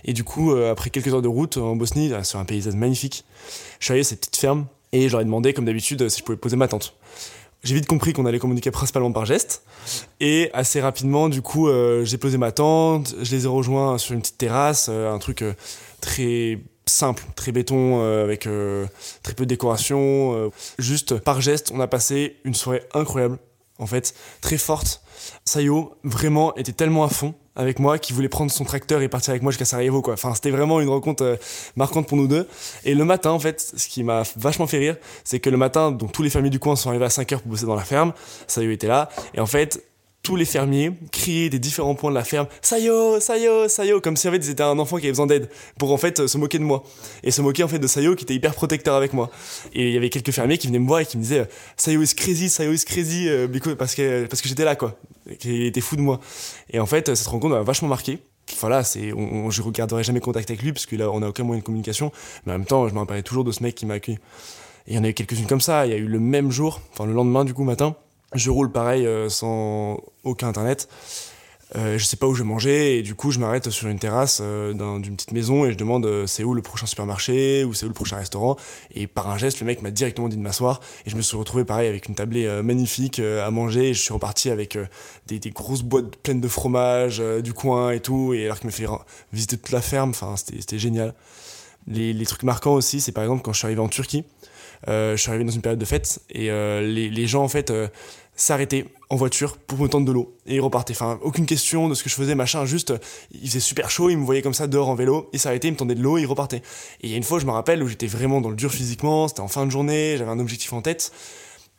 Et 0.03 0.13
du 0.13 0.23
coup, 0.23 0.51
après 0.55 0.89
quelques 0.89 1.13
heures 1.13 1.21
de 1.21 1.27
route 1.27 1.57
en 1.57 1.75
Bosnie, 1.75 2.11
sur 2.23 2.39
un 2.39 2.45
paysage 2.45 2.75
magnifique, 2.75 3.25
je 3.79 3.85
suis 3.85 3.91
arrivé 3.91 4.01
à 4.05 4.09
cette 4.09 4.19
petite 4.19 4.37
ferme 4.37 4.65
et 4.91 5.09
j'aurais 5.09 5.25
demandé, 5.25 5.53
comme 5.53 5.65
d'habitude, 5.65 6.07
si 6.09 6.19
je 6.19 6.23
pouvais 6.23 6.37
poser 6.37 6.55
ma 6.55 6.67
tente. 6.67 6.95
J'ai 7.63 7.73
vite 7.73 7.87
compris 7.87 8.13
qu'on 8.13 8.25
allait 8.25 8.39
communiquer 8.39 8.69
principalement 8.69 9.11
par 9.11 9.25
geste. 9.25 9.63
Et 10.19 10.51
assez 10.53 10.79
rapidement, 10.79 11.29
du 11.29 11.41
coup, 11.41 11.67
j'ai 12.03 12.17
posé 12.17 12.37
ma 12.37 12.51
tente, 12.51 13.15
je 13.21 13.35
les 13.35 13.45
ai 13.45 13.47
rejoints 13.47 13.97
sur 13.97 14.13
une 14.13 14.21
petite 14.21 14.37
terrasse, 14.37 14.89
un 14.89 15.17
truc 15.19 15.43
très 15.99 16.59
simple, 16.85 17.23
très 17.35 17.51
béton, 17.51 18.01
euh, 18.01 18.23
avec 18.23 18.47
euh, 18.47 18.85
très 19.23 19.33
peu 19.33 19.45
de 19.45 19.49
décoration. 19.49 20.33
Euh, 20.35 20.49
juste 20.79 21.17
par 21.19 21.41
geste, 21.41 21.71
on 21.73 21.79
a 21.79 21.87
passé 21.87 22.37
une 22.43 22.53
soirée 22.53 22.83
incroyable, 22.93 23.37
en 23.79 23.87
fait, 23.87 24.13
très 24.41 24.57
forte. 24.57 25.01
Sayo, 25.43 25.95
vraiment, 26.03 26.55
était 26.55 26.73
tellement 26.73 27.03
à 27.03 27.09
fond 27.09 27.33
avec 27.57 27.79
moi 27.79 27.97
qu'il 27.97 28.15
voulait 28.15 28.29
prendre 28.29 28.51
son 28.51 28.65
tracteur 28.65 29.01
et 29.01 29.07
partir 29.07 29.31
avec 29.31 29.41
moi 29.41 29.51
jusqu'à 29.51 29.65
Sarajevo, 29.65 30.01
quoi. 30.01 30.13
Enfin, 30.15 30.33
c'était 30.35 30.51
vraiment 30.51 30.81
une 30.81 30.89
rencontre 30.89 31.39
marquante 31.77 32.05
pour 32.05 32.17
nous 32.17 32.27
deux. 32.27 32.47
Et 32.83 32.93
le 32.93 33.05
matin, 33.05 33.31
en 33.31 33.39
fait, 33.39 33.61
ce 33.75 33.87
qui 33.87 34.03
m'a 34.03 34.23
vachement 34.35 34.67
fait 34.67 34.77
rire, 34.77 34.97
c'est 35.23 35.39
que 35.39 35.49
le 35.49 35.55
matin, 35.55 35.91
donc 35.91 36.11
tous 36.11 36.21
les 36.21 36.29
fermiers 36.29 36.49
du 36.49 36.59
coin 36.59 36.75
sont 36.75 36.89
arrivés 36.89 37.05
à 37.05 37.09
5 37.09 37.31
heures 37.31 37.41
pour 37.41 37.51
bosser 37.51 37.65
dans 37.65 37.75
la 37.75 37.85
ferme. 37.85 38.11
Sayo 38.47 38.71
était 38.71 38.87
là. 38.87 39.09
Et 39.33 39.39
en 39.39 39.45
fait, 39.45 39.85
tous 40.25 40.35
les 40.35 40.45
fermiers 40.45 40.91
criaient 41.11 41.51
des 41.51 41.59
différents 41.59 41.93
points 41.93 42.09
de 42.09 42.15
la 42.15 42.23
ferme 42.23 42.47
Sayo, 42.61 43.19
Sayo, 43.19 43.69
Sayo 43.69 44.01
comme 44.01 44.17
si 44.17 44.27
en 44.27 44.31
fait 44.31 44.37
ils 44.37 44.49
étaient 44.49 44.63
un 44.63 44.79
enfant 44.79 44.97
qui 44.97 45.03
avait 45.03 45.11
besoin 45.11 45.27
d'aide 45.27 45.49
pour 45.77 45.93
en 45.93 45.97
fait 45.97 46.25
se 46.25 46.37
moquer 46.39 46.57
de 46.57 46.63
moi. 46.63 46.83
Et 47.23 47.29
se 47.29 47.43
moquer 47.43 47.63
en 47.63 47.67
fait 47.67 47.77
de 47.77 47.85
Sayo 47.85 48.15
qui 48.15 48.23
était 48.23 48.33
hyper 48.33 48.55
protecteur 48.55 48.95
avec 48.95 49.13
moi. 49.13 49.29
Et 49.73 49.87
il 49.89 49.93
y 49.93 49.97
avait 49.97 50.09
quelques 50.09 50.31
fermiers 50.31 50.57
qui 50.57 50.65
venaient 50.65 50.79
me 50.79 50.87
voir 50.87 51.01
et 51.01 51.05
qui 51.05 51.17
me 51.17 51.21
disaient 51.21 51.47
Sayo 51.77 52.01
is 52.01 52.15
crazy, 52.15 52.49
Sayo 52.49 52.73
is 52.73 52.85
crazy 52.85 53.29
euh, 53.29 53.47
parce 53.77 53.93
que 53.93 54.25
parce 54.25 54.41
que 54.41 54.49
j'étais 54.49 54.65
là 54.65 54.75
quoi. 54.75 54.95
Qui 55.39 55.67
était 55.67 55.81
fou 55.81 55.95
de 55.95 56.01
moi 56.01 56.19
et 56.71 56.79
en 56.79 56.85
fait 56.87 57.13
cette 57.15 57.27
rencontre 57.27 57.55
m'a 57.55 57.61
vachement 57.61 57.87
marqué. 57.87 58.17
Voilà, 58.59 58.83
c'est, 58.83 59.13
on, 59.13 59.49
je 59.51 59.61
regarderai 59.61 60.03
jamais 60.03 60.19
contact 60.21 60.49
avec 60.49 60.63
lui 60.63 60.73
parce 60.73 60.85
qu'on 60.87 61.21
a 61.21 61.27
aucun 61.27 61.43
moyen 61.43 61.59
de 61.59 61.65
communication. 61.65 62.11
Mais 62.45 62.53
en 62.53 62.57
même 62.59 62.67
temps, 62.67 62.87
je 62.87 62.93
me 62.93 62.99
rappelais 62.99 63.23
toujours 63.23 63.43
de 63.43 63.51
ce 63.51 63.63
mec 63.63 63.73
qui 63.73 63.85
m'a 63.85 63.95
accueilli. 63.95 64.19
Et 64.87 64.91
il 64.91 64.95
y 64.95 64.99
en 64.99 65.03
a 65.03 65.09
eu 65.09 65.13
quelques-unes 65.13 65.47
comme 65.47 65.61
ça. 65.61 65.87
Il 65.87 65.91
y 65.91 65.95
a 65.95 65.97
eu 65.97 66.05
le 66.05 66.19
même 66.19 66.51
jour, 66.51 66.79
enfin 66.93 67.07
le 67.07 67.13
lendemain 67.13 67.43
du 67.43 67.55
coup 67.55 67.63
matin, 67.63 67.95
je 68.35 68.49
roule 68.49 68.71
pareil 68.71 69.05
euh, 69.05 69.29
sans 69.29 69.99
aucun 70.23 70.47
internet. 70.47 70.87
Euh, 71.75 71.97
je 71.97 72.05
sais 72.05 72.15
pas 72.15 72.27
où 72.27 72.35
je 72.35 72.43
vais 72.43 72.47
manger 72.47 72.99
et 72.99 73.01
du 73.01 73.15
coup 73.15 73.31
je 73.31 73.39
m'arrête 73.39 73.71
sur 73.71 73.87
une 73.87 73.97
terrasse 73.97 74.39
euh, 74.41 74.71
d'une 74.99 75.15
petite 75.15 75.31
maison 75.31 75.65
et 75.65 75.71
je 75.71 75.77
demande 75.77 76.05
euh, 76.05 76.27
c'est 76.27 76.43
où 76.43 76.53
le 76.53 76.61
prochain 76.61 76.85
supermarché 76.85 77.63
ou 77.63 77.73
c'est 77.73 77.85
où 77.85 77.89
le 77.89 77.93
prochain 77.93 78.17
restaurant. 78.17 78.55
Et 78.93 79.07
par 79.07 79.29
un 79.29 79.37
geste 79.37 79.61
le 79.61 79.65
mec 79.65 79.81
m'a 79.81 79.89
directement 79.89 80.29
dit 80.29 80.37
de 80.37 80.41
m'asseoir 80.41 80.79
et 81.05 81.09
je 81.09 81.15
me 81.15 81.21
suis 81.21 81.35
retrouvé 81.35 81.65
pareil 81.65 81.89
avec 81.89 82.07
une 82.07 82.13
tablée 82.13 82.47
magnifique 82.61 83.19
à 83.19 83.49
manger 83.49 83.89
et 83.89 83.93
je 83.95 84.01
suis 84.01 84.13
reparti 84.13 84.51
avec 84.51 84.77
des, 85.25 85.39
grosses 85.49 85.81
boîtes 85.81 86.15
pleines 86.17 86.39
de 86.41 86.47
fromage 86.47 87.21
du 87.43 87.53
coin 87.53 87.91
et 87.91 87.99
tout. 87.99 88.33
Et 88.33 88.45
alors 88.45 88.59
qu'il 88.59 88.67
me 88.67 88.71
fait 88.71 88.87
visiter 89.33 89.57
toute 89.57 89.71
la 89.71 89.81
ferme 89.81 90.11
enfin 90.11 90.35
c'était 90.37 90.79
génial. 90.79 91.15
Les, 91.87 92.13
les, 92.13 92.25
trucs 92.25 92.43
marquants 92.43 92.73
aussi 92.73 93.01
c'est 93.01 93.11
par 93.11 93.23
exemple 93.23 93.41
quand 93.41 93.53
je 93.53 93.57
suis 93.57 93.65
arrivé 93.65 93.81
en 93.81 93.89
Turquie 93.89 94.23
je 94.87 95.15
suis 95.17 95.29
arrivé 95.29 95.43
dans 95.43 95.51
une 95.51 95.61
période 95.61 95.79
de 95.79 95.85
fête 95.85 96.21
et 96.29 96.47
les, 96.47 97.09
les 97.09 97.27
gens 97.27 97.43
en 97.43 97.47
fait 97.47 97.71
s'arrêter 98.35 98.85
en 99.09 99.15
voiture 99.15 99.57
pour 99.57 99.79
me 99.79 99.87
tendre 99.87 100.05
de 100.05 100.11
l'eau 100.11 100.35
et 100.45 100.55
il 100.55 100.61
repartait. 100.61 100.93
Enfin, 100.93 101.19
aucune 101.21 101.45
question 101.45 101.87
de 101.89 101.93
ce 101.93 102.03
que 102.03 102.09
je 102.09 102.15
faisais, 102.15 102.35
machin, 102.35 102.65
juste 102.65 102.93
il 103.31 103.47
faisait 103.47 103.59
super 103.59 103.89
chaud, 103.89 104.09
il 104.09 104.17
me 104.17 104.25
voyait 104.25 104.41
comme 104.41 104.53
ça 104.53 104.67
dehors 104.67 104.89
en 104.89 104.95
vélo, 104.95 105.29
il 105.33 105.39
s'arrêtait, 105.39 105.67
il 105.67 105.71
me 105.71 105.77
tendait 105.77 105.95
de 105.95 106.01
l'eau 106.01 106.17
il 106.17 106.25
repartait. 106.25 106.61
Et 107.01 107.07
il 107.07 107.09
y 107.11 107.13
a 107.13 107.17
une 107.17 107.23
fois, 107.23 107.39
je 107.39 107.45
me 107.45 107.51
rappelle, 107.51 107.83
où 107.83 107.87
j'étais 107.87 108.07
vraiment 108.07 108.41
dans 108.41 108.49
le 108.49 108.55
dur 108.55 108.71
physiquement, 108.71 109.27
c'était 109.27 109.41
en 109.41 109.47
fin 109.47 109.65
de 109.65 109.71
journée, 109.71 110.15
j'avais 110.17 110.31
un 110.31 110.39
objectif 110.39 110.73
en 110.73 110.81
tête 110.81 111.11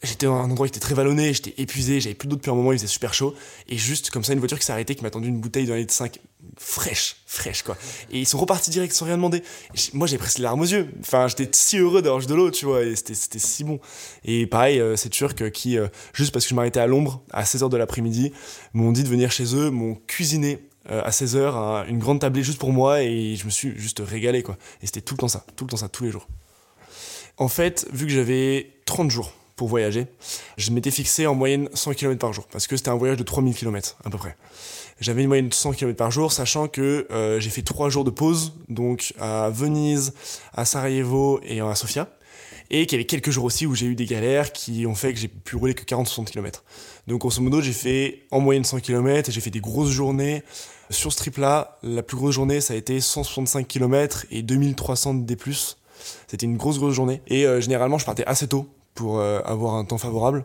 j'étais 0.02 0.26
dans 0.26 0.36
un 0.36 0.50
endroit 0.50 0.66
qui 0.66 0.72
était 0.72 0.80
très 0.80 0.94
vallonné, 0.94 1.32
j'étais 1.32 1.54
épuisé, 1.60 2.00
j'avais 2.00 2.14
plus 2.14 2.28
d'eau 2.28 2.36
depuis 2.36 2.50
un 2.50 2.54
moment, 2.54 2.72
il 2.72 2.78
faisait 2.78 2.86
super 2.86 3.14
chaud. 3.14 3.34
Et 3.68 3.76
juste 3.76 4.10
comme 4.10 4.24
ça, 4.24 4.32
une 4.32 4.38
voiture 4.38 4.58
qui 4.58 4.64
s'est 4.64 4.72
arrêtée, 4.72 4.94
qui 4.94 5.02
m'a 5.02 5.10
tendu 5.10 5.28
une 5.28 5.40
bouteille 5.40 5.66
d'un 5.66 5.76
litre 5.76 5.92
5 5.92 6.20
fraîche, 6.58 7.16
fraîche 7.26 7.62
quoi. 7.62 7.76
Et 8.10 8.20
ils 8.20 8.26
sont 8.26 8.38
repartis 8.38 8.70
direct 8.70 8.92
sans 8.92 9.06
rien 9.06 9.16
demander. 9.16 9.42
moi 9.94 10.06
j'ai 10.06 10.18
presque 10.18 10.38
les 10.38 10.44
larmes 10.44 10.60
aux 10.60 10.66
yeux. 10.66 10.88
Enfin, 11.00 11.28
j'étais 11.28 11.48
si 11.52 11.78
heureux 11.78 12.02
d'avoir 12.02 12.24
de 12.24 12.34
l'eau, 12.34 12.50
tu 12.50 12.66
vois, 12.66 12.82
et 12.82 12.94
c'était 12.96 13.38
si 13.38 13.64
bon. 13.64 13.80
Et 14.24 14.46
pareil, 14.46 14.80
euh, 14.80 14.96
ces 14.96 15.10
Turcs 15.10 15.50
qui, 15.52 15.78
euh, 15.78 15.88
juste 16.12 16.32
parce 16.32 16.44
que 16.44 16.50
je 16.50 16.54
m'arrêtais 16.54 16.80
à 16.80 16.86
l'ombre, 16.86 17.22
à 17.32 17.44
16h 17.44 17.68
de 17.68 17.76
l'après-midi, 17.76 18.32
m'ont 18.74 18.92
dit 18.92 19.02
de 19.02 19.08
venir 19.08 19.30
chez 19.32 19.54
eux, 19.54 19.70
m'ont 19.70 19.96
cuisiné 20.06 20.58
euh, 20.90 21.02
à 21.02 21.10
16h 21.10 21.88
une 21.88 21.98
grande 21.98 22.20
tablée 22.20 22.42
juste 22.42 22.58
pour 22.58 22.72
moi 22.72 23.02
et 23.02 23.34
je 23.36 23.44
me 23.44 23.50
suis 23.50 23.76
juste 23.76 24.02
régalé 24.04 24.42
quoi. 24.42 24.56
Et 24.82 24.86
c'était 24.86 25.00
tout 25.00 25.14
le 25.14 25.18
temps 25.18 25.28
ça, 25.28 25.44
tout 25.56 25.64
le 25.64 25.70
temps 25.70 25.76
ça, 25.76 25.88
tous 25.88 26.04
les 26.04 26.10
jours. 26.10 26.28
En 27.38 27.48
fait, 27.48 27.86
vu 27.92 28.06
que 28.06 28.12
j'avais 28.12 28.72
30 28.86 29.10
jours 29.10 29.32
pour 29.56 29.68
voyager. 29.68 30.06
Je 30.58 30.70
m'étais 30.70 30.90
fixé 30.90 31.26
en 31.26 31.34
moyenne 31.34 31.68
100 31.72 31.94
km 31.94 32.18
par 32.18 32.32
jour, 32.32 32.46
parce 32.52 32.66
que 32.66 32.76
c'était 32.76 32.90
un 32.90 32.96
voyage 32.96 33.16
de 33.16 33.22
3000 33.22 33.54
km 33.54 33.96
à 34.04 34.10
peu 34.10 34.18
près. 34.18 34.36
J'avais 35.00 35.22
une 35.22 35.28
moyenne 35.28 35.48
de 35.48 35.54
100 35.54 35.72
km 35.72 35.96
par 35.96 36.10
jour, 36.10 36.30
sachant 36.30 36.68
que 36.68 37.06
euh, 37.10 37.40
j'ai 37.40 37.50
fait 37.50 37.62
trois 37.62 37.88
jours 37.88 38.04
de 38.04 38.10
pause, 38.10 38.54
donc 38.68 39.14
à 39.18 39.50
Venise, 39.50 40.14
à 40.52 40.64
Sarajevo 40.64 41.40
et 41.42 41.60
à 41.60 41.74
Sofia. 41.74 42.08
Et 42.68 42.86
qu'il 42.86 42.96
y 42.96 43.00
avait 43.00 43.06
quelques 43.06 43.30
jours 43.30 43.44
aussi 43.44 43.64
où 43.64 43.76
j'ai 43.76 43.86
eu 43.86 43.94
des 43.94 44.06
galères 44.06 44.52
qui 44.52 44.86
ont 44.86 44.96
fait 44.96 45.12
que 45.12 45.20
j'ai 45.20 45.28
pu 45.28 45.54
rouler 45.54 45.74
que 45.74 45.84
40-60 45.84 46.24
km. 46.24 46.64
Donc 47.06 47.20
grosso 47.20 47.40
modo, 47.40 47.60
j'ai 47.60 47.72
fait 47.72 48.24
en 48.32 48.40
moyenne 48.40 48.64
100 48.64 48.80
km 48.80 49.28
et 49.28 49.32
j'ai 49.32 49.40
fait 49.40 49.50
des 49.50 49.60
grosses 49.60 49.90
journées. 49.90 50.42
Sur 50.90 51.12
ce 51.12 51.18
trip-là, 51.18 51.78
la 51.84 52.02
plus 52.02 52.16
grosse 52.16 52.34
journée, 52.34 52.60
ça 52.60 52.74
a 52.74 52.76
été 52.76 53.00
165 53.00 53.68
km 53.68 54.26
et 54.32 54.42
2300 54.42 55.14
D+. 55.14 55.36
C'était 56.26 56.44
une 56.44 56.56
grosse, 56.56 56.78
grosse 56.78 56.94
journée. 56.94 57.22
Et 57.28 57.46
euh, 57.46 57.60
généralement, 57.60 57.98
je 57.98 58.04
partais 58.04 58.26
assez 58.26 58.48
tôt 58.48 58.68
pour 58.96 59.20
euh, 59.20 59.40
avoir 59.44 59.74
un 59.74 59.84
temps 59.84 59.98
favorable 59.98 60.44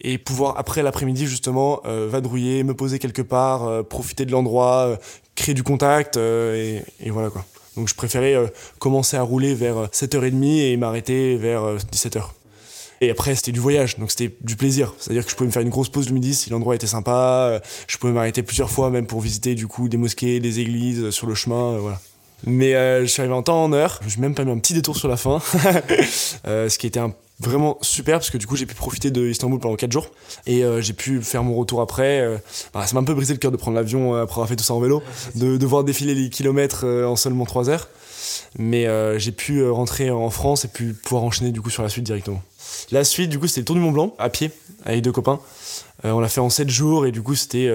et 0.00 0.16
pouvoir 0.16 0.54
après 0.56 0.82
l'après-midi 0.82 1.26
justement 1.26 1.80
euh, 1.84 2.08
vadrouiller, 2.10 2.64
me 2.64 2.74
poser 2.74 2.98
quelque 2.98 3.22
part, 3.22 3.64
euh, 3.64 3.82
profiter 3.82 4.24
de 4.24 4.32
l'endroit, 4.32 4.98
créer 5.34 5.54
du 5.54 5.62
contact 5.62 6.16
et, 6.16 6.82
voilà 7.08 7.28
quoi. 7.28 7.44
Donc 7.76 7.88
je 7.88 7.94
préférais 7.94 8.36
commencer 8.78 9.16
à 9.16 9.22
rouler 9.22 9.54
vers 9.54 9.88
7h30 9.88 10.44
et 10.60 10.76
m'arrêter 10.76 11.36
vers 11.36 11.76
17h. 11.76 12.22
Et 13.00 13.10
après, 13.10 13.34
c'était 13.34 13.50
du 13.50 13.58
voyage, 13.58 13.98
donc 13.98 14.12
c'était 14.12 14.32
du 14.42 14.54
plaisir. 14.54 14.94
C'est-à-dire 14.96 15.24
que 15.24 15.30
je 15.30 15.34
pouvais 15.34 15.48
me 15.48 15.52
faire 15.52 15.62
une 15.62 15.70
grosse 15.70 15.88
pause 15.88 16.06
du 16.06 16.12
midi 16.12 16.34
si 16.36 16.50
l'endroit 16.50 16.76
était 16.76 16.86
sympa. 16.86 17.60
Je 17.88 17.98
pouvais 17.98 18.12
m'arrêter 18.12 18.44
plusieurs 18.44 18.70
fois, 18.70 18.90
même 18.90 19.08
pour 19.08 19.20
visiter 19.20 19.56
du 19.56 19.66
coup 19.66 19.88
des 19.88 19.96
mosquées, 19.96 20.38
des 20.38 20.60
églises 20.60 21.10
sur 21.10 21.26
le 21.26 21.34
chemin, 21.34 21.78
voilà. 21.78 21.98
Mais 22.46 22.72
je 22.72 23.06
suis 23.06 23.20
arrivé 23.20 23.34
en 23.34 23.42
temps 23.42 23.62
en 23.64 23.72
heure. 23.72 24.00
Suis 24.06 24.20
même 24.20 24.34
pas 24.34 24.44
mis 24.44 24.52
un 24.52 24.58
petit 24.58 24.74
détour 24.74 24.96
sur 24.96 25.08
la 25.08 25.16
fin, 25.16 25.40
ce 26.44 26.78
qui 26.78 26.86
était 26.86 27.00
un 27.00 27.14
vraiment 27.40 27.78
super 27.82 28.18
parce 28.18 28.30
que 28.30 28.38
du 28.38 28.46
coup 28.46 28.56
j'ai 28.56 28.66
pu 28.66 28.74
profiter 28.74 29.10
de 29.10 29.26
Istanbul 29.26 29.58
pendant 29.58 29.76
4 29.76 29.90
jours. 29.90 30.08
Et 30.46 30.64
euh, 30.64 30.80
j'ai 30.80 30.92
pu 30.92 31.22
faire 31.22 31.42
mon 31.42 31.54
retour 31.54 31.80
après. 31.80 32.20
Euh, 32.20 32.38
bah, 32.72 32.86
ça 32.86 32.94
m'a 32.94 33.00
un 33.00 33.04
peu 33.04 33.14
brisé 33.14 33.34
le 33.34 33.38
cœur 33.38 33.50
de 33.50 33.56
prendre 33.56 33.76
l'avion 33.76 34.14
euh, 34.14 34.22
après 34.22 34.34
avoir 34.34 34.48
fait 34.48 34.56
tout 34.56 34.64
ça 34.64 34.74
en 34.74 34.80
vélo 34.80 35.02
de, 35.34 35.56
de 35.56 35.66
voir 35.66 35.84
défiler 35.84 36.14
les 36.14 36.30
kilomètres 36.30 36.86
en 36.86 37.16
seulement 37.16 37.44
3 37.44 37.70
heures. 37.70 37.88
Mais 38.58 38.86
j'ai 39.18 39.32
pu 39.32 39.68
rentrer 39.68 40.10
en 40.10 40.30
France 40.30 40.64
et 40.64 40.68
puis 40.68 40.92
pouvoir 40.92 41.24
enchaîner 41.24 41.52
du 41.52 41.60
coup 41.60 41.70
sur 41.70 41.82
la 41.82 41.88
suite 41.88 42.04
directement. 42.04 42.42
La 42.90 43.04
suite 43.04 43.30
du 43.30 43.38
coup 43.38 43.46
c'était 43.46 43.60
le 43.60 43.64
Tour 43.66 43.76
du 43.76 43.82
Mont 43.82 43.92
Blanc 43.92 44.14
à 44.18 44.30
pied 44.30 44.50
avec 44.84 45.02
deux 45.02 45.12
copains. 45.12 45.40
On 46.04 46.20
l'a 46.20 46.28
fait 46.28 46.40
en 46.40 46.50
7 46.50 46.70
jours 46.70 47.06
et 47.06 47.12
du 47.12 47.22
coup 47.22 47.34
c'était 47.34 47.70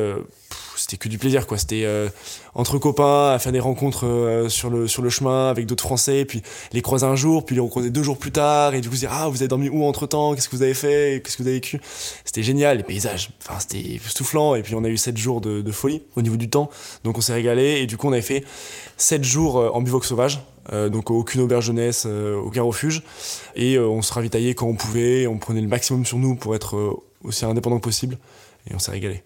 c'était 0.80 0.98
que 0.98 1.10
du 1.10 1.18
plaisir 1.18 1.46
quoi. 1.46 1.58
C'était 1.58 1.84
euh, 1.84 2.10
entre 2.56 2.78
copains 2.78 3.32
à 3.32 3.40
faire 3.40 3.52
des 3.52 3.60
rencontres 3.60 4.06
euh, 4.06 4.48
sur 4.48 4.70
le 4.70 4.88
sur 4.88 5.02
le 5.02 5.10
chemin 5.10 5.50
avec 5.50 5.66
d'autres 5.66 5.84
français 5.84 6.24
puis 6.24 6.42
les 6.72 6.82
croiser 6.82 7.06
un 7.06 7.16
jour 7.16 7.46
puis 7.46 7.56
les 7.56 7.62
recroiser 7.62 7.90
deux 7.90 8.04
jours 8.04 8.18
plus 8.18 8.32
tard 8.32 8.74
et 8.74 8.82
du 8.82 8.90
coup 8.90 8.96
dire 8.96 9.12
ah 9.12 9.28
vous 9.28 9.38
avez 9.38 9.50
dormi 9.50 9.68
où 9.68 9.84
entre 9.84 10.08
temps 10.08 10.34
qu'est-ce 10.36 10.48
que 10.48 10.56
vous 10.56 10.64
avez 10.64 10.74
fait? 10.74 11.22
Qu'est-ce 11.24 11.38
que 11.38 11.44
vous 11.44 11.50
avez 11.50 11.58
vécu? 11.58 11.82
C'était 12.24 12.44
génial 12.44 12.78
les 12.78 12.84
paysages. 12.84 13.32
Enfin 13.46 13.60
c'était 13.60 14.00
soufflant 14.08 14.56
et 14.56 14.64
puis 14.64 14.74
on 14.76 14.84
a 14.86 14.90
eu 14.90 14.98
sept 14.98 15.18
jours 15.18 15.42
de, 15.42 15.72
folie 15.72 16.02
au 16.16 16.22
niveau 16.22 16.38
du 16.38 16.50
temps. 16.50 16.70
Donc 17.04 17.18
on 17.18 17.22
s'est 17.22 17.34
régalé 17.34 17.82
et 17.82 17.86
du 17.86 17.98
coup 17.98 18.08
on 18.08 18.14
avait 18.14 18.22
fait 18.22 18.46
sept 18.96 19.24
jours 19.24 19.58
euh, 19.58 19.70
en 19.74 19.82
bivoque 19.82 20.06
sauvage 20.06 20.40
donc 20.92 21.10
aucune 21.10 21.42
auberge 21.42 21.66
jeunesse, 21.66 22.06
aucun 22.06 22.62
refuge. 22.62 23.02
Et 23.56 23.80
on 23.80 24.04
se 24.04 24.14
ravitaillait 24.14 24.54
quand 24.54 24.68
on 24.68 24.76
pouvait, 24.76 25.26
on 25.26 25.40
prenait 25.40 25.62
le 25.62 25.68
maximum 25.68 26.06
sur 26.06 26.20
nous 26.20 26.36
pour 26.36 26.54
être 26.54 27.02
aussi 27.24 27.44
indépendant 27.44 27.78
que 27.78 27.84
possible. 27.84 28.20
Et 28.68 28.76
on 28.76 28.80
s'est 28.80 28.92
régalé. 28.92 29.24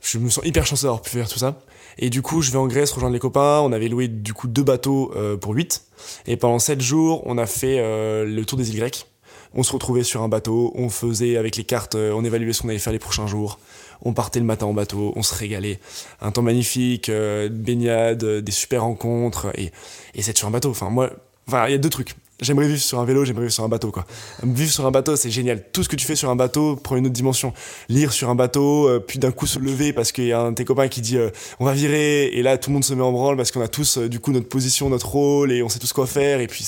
Je 0.00 0.18
me 0.18 0.28
sens 0.28 0.44
hyper 0.44 0.66
chanceux 0.66 0.86
d'avoir 0.86 1.02
pu 1.02 1.10
faire 1.10 1.28
tout 1.28 1.38
ça. 1.38 1.60
Et 1.98 2.10
du 2.10 2.22
coup, 2.22 2.42
je 2.42 2.50
vais 2.50 2.58
en 2.58 2.66
Grèce 2.66 2.92
rejoindre 2.92 3.14
les 3.14 3.20
copains. 3.20 3.60
On 3.60 3.72
avait 3.72 3.88
loué 3.88 4.08
du 4.08 4.32
coup 4.32 4.46
deux 4.46 4.62
bateaux 4.62 5.12
euh, 5.16 5.36
pour 5.36 5.54
8. 5.54 5.84
Et 6.26 6.36
pendant 6.36 6.58
7 6.58 6.80
jours, 6.80 7.22
on 7.26 7.38
a 7.38 7.46
fait 7.46 7.78
euh, 7.80 8.24
le 8.24 8.44
tour 8.44 8.56
des 8.56 8.70
îles 8.70 8.78
grecques. 8.78 9.08
On 9.54 9.62
se 9.62 9.72
retrouvait 9.72 10.04
sur 10.04 10.22
un 10.22 10.28
bateau, 10.28 10.72
on 10.74 10.90
faisait 10.90 11.38
avec 11.38 11.56
les 11.56 11.64
cartes, 11.64 11.94
euh, 11.94 12.12
on 12.12 12.22
évaluait 12.22 12.52
ce 12.52 12.60
qu'on 12.60 12.68
allait 12.68 12.78
faire 12.78 12.92
les 12.92 12.98
prochains 12.98 13.26
jours. 13.26 13.58
On 14.02 14.12
partait 14.12 14.40
le 14.40 14.44
matin 14.44 14.66
en 14.66 14.74
bateau, 14.74 15.12
on 15.16 15.22
se 15.22 15.34
régalait. 15.34 15.80
Un 16.20 16.30
temps 16.30 16.42
magnifique, 16.42 17.10
baignade, 17.10 18.24
des 18.24 18.52
super 18.52 18.82
rencontres 18.82 19.48
et, 19.58 19.72
et 20.14 20.22
c'est 20.22 20.36
sur 20.36 20.46
un 20.46 20.50
bateau. 20.52 20.70
Enfin, 20.70 20.90
moi, 20.90 21.10
enfin, 21.48 21.66
il 21.66 21.72
y 21.72 21.74
a 21.74 21.78
deux 21.78 21.90
trucs. 21.90 22.14
J'aimerais 22.40 22.68
vivre 22.68 22.80
sur 22.80 23.00
un 23.00 23.04
vélo, 23.04 23.24
j'aimerais 23.24 23.42
vivre 23.42 23.52
sur 23.52 23.64
un 23.64 23.68
bateau, 23.68 23.90
quoi. 23.90 24.06
Vivre 24.44 24.70
sur 24.70 24.86
un 24.86 24.92
bateau, 24.92 25.16
c'est 25.16 25.30
génial. 25.30 25.64
Tout 25.72 25.82
ce 25.82 25.88
que 25.88 25.96
tu 25.96 26.06
fais 26.06 26.14
sur 26.14 26.30
un 26.30 26.36
bateau 26.36 26.76
prend 26.76 26.94
une 26.94 27.06
autre 27.06 27.14
dimension. 27.14 27.52
Lire 27.88 28.12
sur 28.12 28.30
un 28.30 28.36
bateau, 28.36 28.88
euh, 28.88 29.00
puis 29.00 29.18
d'un 29.18 29.32
coup 29.32 29.48
se 29.48 29.58
lever 29.58 29.92
parce 29.92 30.12
qu'il 30.12 30.26
y 30.26 30.32
a 30.32 30.40
un 30.40 30.50
de 30.50 30.54
tes 30.54 30.64
copains 30.64 30.86
qui 30.86 31.00
dit 31.00 31.16
euh, 31.16 31.30
on 31.58 31.64
va 31.64 31.72
virer, 31.72 32.26
et 32.26 32.42
là 32.42 32.56
tout 32.56 32.70
le 32.70 32.74
monde 32.74 32.84
se 32.84 32.94
met 32.94 33.02
en 33.02 33.10
branle 33.10 33.36
parce 33.36 33.50
qu'on 33.50 33.60
a 33.60 33.66
tous 33.66 33.98
euh, 33.98 34.08
du 34.08 34.20
coup 34.20 34.30
notre 34.30 34.48
position, 34.48 34.88
notre 34.88 35.08
rôle, 35.08 35.50
et 35.50 35.64
on 35.64 35.68
sait 35.68 35.80
tous 35.80 35.92
quoi 35.92 36.06
faire, 36.06 36.40
et 36.40 36.46
puis 36.46 36.64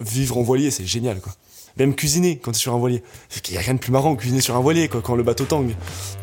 vivre 0.00 0.36
en 0.36 0.42
voilier, 0.42 0.72
c'est 0.72 0.86
génial, 0.86 1.20
quoi. 1.20 1.32
Même 1.76 1.94
cuisiner 1.94 2.38
quand 2.38 2.50
tu 2.50 2.56
es 2.56 2.60
sur 2.60 2.74
un 2.74 2.78
voilier. 2.78 3.02
Il 3.48 3.54
y 3.54 3.56
a 3.56 3.60
rien 3.60 3.74
de 3.74 3.80
plus 3.80 3.92
marrant 3.92 4.16
que 4.16 4.20
cuisiner 4.20 4.40
sur 4.40 4.56
un 4.56 4.60
voilier, 4.60 4.88
quoi, 4.88 5.00
quand 5.00 5.14
le 5.14 5.22
bateau 5.22 5.44
tangue. 5.44 5.74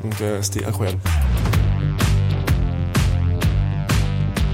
Donc 0.03 0.15
c'était 0.41 0.65
incroyable. 0.65 0.99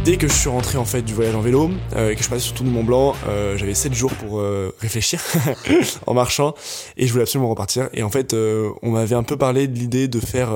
Dès 0.08 0.16
que 0.16 0.30
je 0.30 0.34
suis 0.34 0.48
rentré 0.48 0.78
en 0.78 0.86
fait 0.86 1.02
du 1.02 1.14
voyage 1.14 1.36
en 1.36 1.42
vélo 1.42 1.70
euh, 1.98 2.12
et 2.12 2.16
que 2.16 2.24
je 2.24 2.30
passais 2.30 2.46
sur 2.46 2.54
tout 2.54 2.64
le 2.64 2.70
Mont 2.70 2.86
Blanc, 2.86 3.14
euh, 3.28 3.58
j'avais 3.58 3.74
7 3.74 3.94
jours 3.94 4.14
pour 4.14 4.40
euh, 4.40 4.74
réfléchir 4.80 5.22
en 6.08 6.14
marchant 6.14 6.54
et 6.96 7.06
je 7.06 7.12
voulais 7.12 7.24
absolument 7.24 7.50
repartir. 7.50 7.90
Et 7.92 8.04
en 8.04 8.10
fait, 8.10 8.34
on 8.34 8.92
m'avait 8.92 9.16
un 9.16 9.24
peu 9.24 9.36
parlé 9.36 9.68
de 9.68 9.78
l'idée 9.78 10.08
de 10.08 10.22
faire 10.22 10.52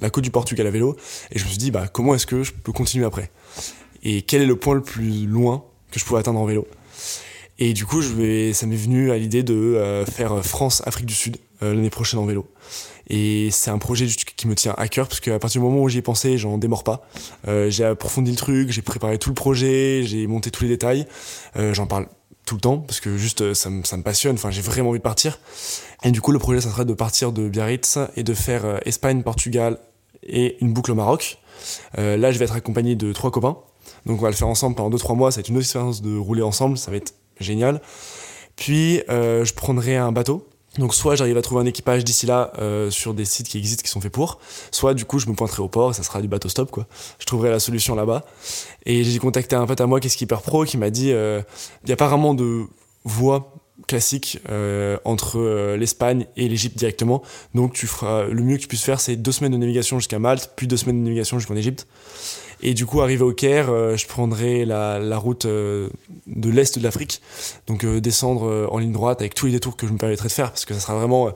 la 0.00 0.10
côte 0.10 0.22
du 0.22 0.30
Portugal 0.30 0.66
à 0.66 0.70
vélo 0.70 0.96
et 1.32 1.38
je 1.38 1.44
me 1.44 1.48
suis 1.48 1.56
dit 1.56 1.70
bah 1.70 1.88
comment 1.88 2.14
est-ce 2.14 2.26
que 2.26 2.42
je 2.42 2.52
peux 2.52 2.72
continuer 2.72 3.06
après? 3.06 3.30
Et 4.02 4.20
quel 4.20 4.42
est 4.42 4.46
le 4.46 4.56
point 4.56 4.74
le 4.74 4.82
plus 4.82 5.24
loin 5.24 5.64
que 5.90 5.98
je 5.98 6.04
pouvais 6.04 6.20
atteindre 6.20 6.40
en 6.40 6.44
vélo? 6.44 6.68
Et 7.58 7.72
du 7.72 7.86
coup, 7.86 8.02
je 8.02 8.12
vais, 8.12 8.52
ça 8.52 8.66
m'est 8.66 8.76
venu 8.76 9.12
à 9.12 9.16
l'idée 9.16 9.42
de 9.42 10.04
faire 10.14 10.44
France-Afrique 10.44 11.06
du 11.06 11.14
Sud 11.14 11.38
l'année 11.62 11.88
prochaine 11.88 12.20
en 12.20 12.26
vélo. 12.26 12.46
Et 13.08 13.50
c'est 13.50 13.70
un 13.70 13.78
projet 13.78 14.06
qui 14.06 14.48
me 14.48 14.54
tient 14.54 14.74
à 14.78 14.88
cœur 14.88 15.08
parce 15.08 15.20
qu'à 15.20 15.38
partir 15.38 15.60
du 15.60 15.66
moment 15.66 15.82
où 15.82 15.88
j'y 15.88 15.98
ai 15.98 16.02
pensé, 16.02 16.38
j'en 16.38 16.58
démords 16.58 16.84
pas. 16.84 17.06
Euh, 17.48 17.70
j'ai 17.70 17.84
approfondi 17.84 18.30
le 18.30 18.36
truc, 18.36 18.70
j'ai 18.70 18.82
préparé 18.82 19.18
tout 19.18 19.30
le 19.30 19.34
projet, 19.34 20.02
j'ai 20.04 20.26
monté 20.26 20.50
tous 20.50 20.64
les 20.64 20.70
détails. 20.70 21.06
Euh, 21.56 21.74
j'en 21.74 21.86
parle 21.86 22.06
tout 22.46 22.54
le 22.54 22.60
temps 22.60 22.78
parce 22.78 23.00
que 23.00 23.16
juste 23.16 23.42
euh, 23.42 23.54
ça 23.54 23.70
me, 23.70 24.02
passionne. 24.02 24.34
Enfin, 24.34 24.50
j'ai 24.50 24.62
vraiment 24.62 24.90
envie 24.90 24.98
de 24.98 25.04
partir. 25.04 25.38
Et 26.02 26.10
du 26.10 26.20
coup, 26.20 26.32
le 26.32 26.38
projet, 26.38 26.60
ça 26.60 26.70
serait 26.70 26.84
de 26.84 26.94
partir 26.94 27.32
de 27.32 27.48
Biarritz 27.48 27.98
et 28.16 28.22
de 28.22 28.34
faire 28.34 28.80
Espagne, 28.86 29.22
Portugal 29.22 29.78
et 30.26 30.56
une 30.62 30.72
boucle 30.72 30.92
au 30.92 30.94
Maroc. 30.94 31.38
là, 31.96 32.32
je 32.32 32.38
vais 32.38 32.44
être 32.44 32.56
accompagné 32.56 32.96
de 32.96 33.12
trois 33.12 33.30
copains. 33.30 33.58
Donc 34.06 34.18
on 34.18 34.22
va 34.22 34.30
le 34.30 34.36
faire 34.36 34.48
ensemble 34.48 34.76
pendant 34.76 34.94
2-3 34.94 35.16
mois, 35.16 35.30
ça 35.30 35.36
va 35.36 35.40
être 35.40 35.48
une 35.48 35.56
autre 35.56 35.64
expérience 35.64 36.02
de 36.02 36.16
rouler 36.16 36.42
ensemble, 36.42 36.76
ça 36.76 36.90
va 36.90 36.98
être 36.98 37.14
génial. 37.40 37.80
Puis 38.56 39.02
je 39.08 39.52
prendrai 39.52 39.96
un 39.96 40.12
bateau 40.12 40.46
donc 40.78 40.94
soit 40.94 41.14
j'arrive 41.14 41.36
à 41.36 41.42
trouver 41.42 41.62
un 41.62 41.66
équipage 41.66 42.04
d'ici 42.04 42.26
là 42.26 42.52
euh, 42.58 42.90
sur 42.90 43.14
des 43.14 43.24
sites 43.24 43.48
qui 43.48 43.58
existent 43.58 43.82
qui 43.82 43.90
sont 43.90 44.00
faits 44.00 44.12
pour, 44.12 44.38
soit 44.70 44.94
du 44.94 45.04
coup 45.04 45.18
je 45.18 45.28
me 45.28 45.34
pointerai 45.34 45.62
au 45.62 45.68
port 45.68 45.90
et 45.90 45.94
ça 45.94 46.02
sera 46.02 46.20
du 46.20 46.28
bateau 46.28 46.48
stop 46.48 46.70
quoi. 46.70 46.86
Je 47.18 47.26
trouverai 47.26 47.50
la 47.50 47.60
solution 47.60 47.94
là-bas. 47.94 48.24
Et 48.86 49.04
j'ai 49.04 49.18
contacté 49.18 49.56
un 49.56 49.66
pote 49.66 49.80
à 49.80 49.86
moi 49.86 50.00
qui 50.00 50.08
est 50.08 50.10
skipper 50.10 50.36
pro 50.42 50.64
qui 50.64 50.76
m'a 50.76 50.90
dit 50.90 51.12
euh, 51.12 51.42
il 51.84 51.90
y 51.90 51.92
a 51.92 51.96
pas 51.96 52.08
vraiment 52.08 52.34
de 52.34 52.64
voie 53.04 53.53
classique 53.86 54.40
euh, 54.48 54.98
entre 55.04 55.74
l'Espagne 55.76 56.26
et 56.36 56.48
l'Égypte 56.48 56.76
directement. 56.78 57.22
Donc 57.54 57.72
tu 57.72 57.86
feras 57.86 58.24
le 58.24 58.42
mieux 58.42 58.56
que 58.56 58.62
tu 58.62 58.68
puisses 58.68 58.84
faire 58.84 59.00
c'est 59.00 59.16
deux 59.16 59.32
semaines 59.32 59.52
de 59.52 59.58
navigation 59.58 59.98
jusqu'à 59.98 60.18
Malte, 60.18 60.52
puis 60.56 60.66
deux 60.66 60.76
semaines 60.76 61.00
de 61.00 61.04
navigation 61.04 61.38
jusqu'en 61.38 61.56
Égypte. 61.56 61.86
Et 62.62 62.72
du 62.72 62.86
coup, 62.86 63.02
arrivé 63.02 63.22
au 63.22 63.32
Caire, 63.32 63.70
euh, 63.70 63.94
je 63.96 64.06
prendrai 64.06 64.64
la, 64.64 64.98
la 64.98 65.18
route 65.18 65.44
euh, 65.44 65.90
de 66.26 66.48
l'Est 66.48 66.78
de 66.78 66.82
l'Afrique. 66.82 67.20
Donc 67.66 67.84
euh, 67.84 68.00
descendre 68.00 68.68
en 68.70 68.78
ligne 68.78 68.92
droite 68.92 69.20
avec 69.20 69.34
tous 69.34 69.46
les 69.46 69.52
détours 69.52 69.76
que 69.76 69.86
je 69.86 69.92
me 69.92 69.98
permettrai 69.98 70.28
de 70.28 70.32
faire, 70.32 70.50
parce 70.50 70.64
que 70.64 70.72
ça 70.72 70.80
sera 70.80 70.94
vraiment 70.94 71.30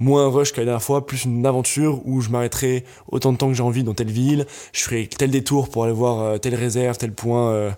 moins 0.00 0.26
un 0.26 0.28
rush 0.28 0.52
que 0.52 0.60
la 0.60 0.64
dernière 0.64 0.82
fois, 0.82 1.06
plus 1.06 1.24
une 1.24 1.46
aventure 1.46 2.00
où 2.04 2.20
je 2.20 2.30
m'arrêterai 2.30 2.84
autant 3.08 3.32
de 3.32 3.38
temps 3.38 3.46
que 3.48 3.54
j'ai 3.54 3.62
envie 3.62 3.84
dans 3.84 3.94
telle 3.94 4.10
ville, 4.10 4.46
je 4.72 4.82
ferai 4.82 5.06
tel 5.06 5.30
détour 5.30 5.68
pour 5.68 5.84
aller 5.84 5.92
voir 5.92 6.40
telle 6.40 6.56
réserve, 6.56 6.98
tel 6.98 7.12
point 7.12 7.72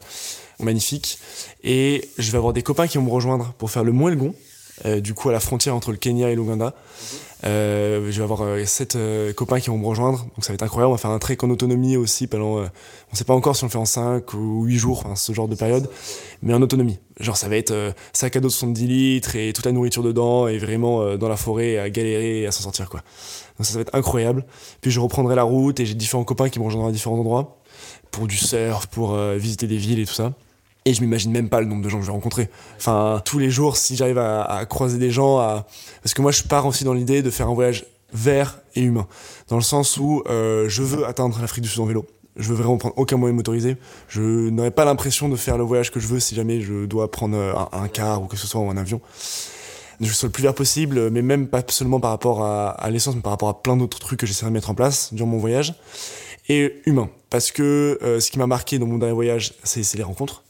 magnifique. 0.61 1.19
Et 1.63 2.09
je 2.19 2.31
vais 2.31 2.39
avoir 2.39 2.53
des 2.53 2.63
copains 2.63 2.87
qui 2.87 2.99
vont 2.99 3.05
me 3.05 3.11
rejoindre 3.11 3.53
pour 3.59 3.71
faire 3.71 3.85
le 3.85 3.93
Moelgon, 3.93 4.35
du 4.99 5.15
coup 5.15 5.31
à 5.31 5.33
la 5.33 5.41
frontière 5.41 5.75
entre 5.75 5.91
le 5.91 5.97
Kenya 5.97 6.31
et 6.31 6.35
l'Ouganda. 6.35 6.75
Euh, 7.45 8.11
je 8.11 8.17
vais 8.17 8.25
avoir 8.25 8.43
euh, 8.43 8.65
sept 8.65 8.97
euh, 8.97 9.33
copains 9.33 9.61
qui 9.61 9.69
vont 9.69 9.77
me 9.77 9.87
rejoindre, 9.87 10.21
donc 10.21 10.45
ça 10.45 10.49
va 10.49 10.55
être 10.55 10.63
incroyable. 10.63 10.91
On 10.91 10.95
va 10.95 10.99
faire 10.99 11.11
un 11.11 11.19
trek 11.19 11.37
en 11.43 11.51
autonomie 11.51 11.97
aussi 11.97 12.27
pendant. 12.27 12.59
Euh, 12.59 12.67
on 13.13 13.17
sait 13.17 13.25
pas 13.25 13.35
encore 13.35 13.55
si 13.57 13.65
on 13.65 13.67
le 13.67 13.71
fait 13.71 13.79
en 13.79 13.85
5 13.85 14.33
ou 14.35 14.65
8 14.65 14.77
jours, 14.79 15.03
enfin, 15.05 15.17
ce 15.17 15.33
genre 15.33 15.47
de 15.47 15.55
période, 15.55 15.91
mais 16.43 16.55
en 16.55 16.63
autonomie. 16.63 16.99
Genre 17.21 17.37
ça 17.37 17.49
va 17.49 17.57
être 17.57 17.95
sac 18.13 18.37
à 18.37 18.41
dos 18.41 18.49
de 18.49 18.53
70 18.53 18.87
litres 18.87 19.37
et 19.37 19.53
toute 19.53 19.67
la 19.67 19.73
nourriture 19.73 20.03
dedans 20.03 20.49
et 20.49 20.59
vraiment 20.59 21.17
dans 21.17 21.29
la 21.29 21.37
forêt 21.37 21.79
à 21.79 21.89
galérer 21.89 22.43
et 22.43 22.47
à 22.47 22.53
s'en 22.53 22.63
sortir 22.63 22.91
quoi. 22.91 23.01
Donc 23.59 23.67
ça, 23.67 23.73
ça 23.73 23.79
va 23.79 23.83
être 23.83 23.95
incroyable. 23.95 24.45
Puis 24.81 24.91
je 24.91 25.01
reprendrai 25.01 25.35
la 25.35 25.43
route 25.43 25.79
et 25.81 25.87
j'ai 25.87 25.95
différents 25.95 26.25
copains 26.25 26.49
qui 26.49 26.59
me 26.59 26.65
rejoindront 26.65 26.89
à 26.89 26.93
différents 26.93 27.19
endroits 27.19 27.59
pour 28.11 28.27
du 28.27 28.37
surf, 28.37 28.87
pour 28.87 29.17
visiter 29.17 29.67
des 29.67 29.77
villes 29.77 30.01
et 30.01 30.07
tout 30.07 30.15
ça. 30.15 30.33
Et 30.87 30.95
je 30.95 31.01
m'imagine 31.01 31.33
même 31.33 31.49
pas 31.49 31.61
le 31.61 31.67
nombre 31.67 31.83
de 31.83 31.89
gens 31.89 31.99
que 31.99 32.05
je 32.05 32.07
vais 32.07 32.15
rencontrer. 32.15 32.49
Enfin, 32.77 33.21
tous 33.25 33.41
les 33.41 33.51
jours, 33.51 33.77
si 33.77 33.97
j'arrive 33.97 34.19
à, 34.19 34.65
croiser 34.67 34.99
des 34.99 35.11
gens, 35.11 35.39
à... 35.39 35.67
parce 36.01 36.15
que 36.15 36.23
moi, 36.23 36.31
je 36.31 36.45
pars 36.45 36.65
aussi 36.65 36.85
dans 36.85 36.95
l'idée 36.95 37.23
de 37.23 37.31
faire 37.31 37.49
un 37.49 37.55
voyage 37.55 37.85
vert 38.13 38.61
et 38.77 38.83
humain, 38.83 39.09
dans 39.49 39.57
le 39.57 39.63
sens 39.63 39.97
où 39.97 40.23
euh, 40.29 40.69
je 40.69 40.83
veux 40.85 41.05
atteindre 41.05 41.41
l'Afrique 41.41 41.65
du 41.65 41.69
Sud 41.69 41.81
en 41.81 41.87
vélo. 41.87 42.07
Je 42.37 42.51
veux 42.51 42.55
vraiment 42.55 42.77
prendre 42.77 42.95
aucun 42.99 43.17
moyen 43.17 43.35
motorisé. 43.35 43.77
Je 44.09 44.21
n'aurais 44.51 44.71
pas 44.71 44.85
l'impression 44.85 45.29
de 45.29 45.35
faire 45.35 45.59
le 45.59 45.65
voyage 45.65 45.91
que 45.91 45.99
je 45.99 46.07
veux 46.07 46.21
si 46.21 46.37
jamais 46.37 46.61
je 46.61 46.85
dois 46.85 47.11
prendre 47.11 47.69
un, 47.73 47.89
car 47.89 48.23
ou 48.23 48.27
que 48.27 48.37
ce 48.37 48.47
soit 48.47 48.61
ou 48.61 48.71
un 48.71 48.77
avion. 48.77 49.01
Je 50.01 50.13
sois 50.13 50.29
le 50.29 50.33
plus 50.33 50.43
vert 50.43 50.55
possible, 50.55 51.11
mais 51.11 51.23
même 51.23 51.49
pas 51.49 51.63
seulement 51.69 51.99
par 51.99 52.11
rapport 52.11 52.45
à, 52.45 52.91
l'essence, 52.91 53.17
mais 53.17 53.23
par 53.23 53.33
rapport 53.33 53.49
à 53.49 53.61
plein 53.61 53.77
d'autres 53.77 53.99
trucs 53.99 54.21
que 54.21 54.27
j'essaierai 54.27 54.51
de 54.51 54.55
mettre 54.55 54.71
en 54.71 54.75
place 54.75 55.13
durant 55.15 55.31
mon 55.31 55.39
voyage. 55.39 55.75
Et 56.49 56.81
humain, 56.85 57.09
parce 57.31 57.51
que 57.51 57.99
euh, 58.03 58.21
ce 58.21 58.31
qui 58.31 58.39
m'a 58.39 58.47
marqué 58.47 58.79
dans 58.79 58.87
mon 58.87 58.99
dernier 58.99 59.15
voyage, 59.15 59.55
c'est 59.65 59.95
les 59.95 60.05
rencontres 60.05 60.45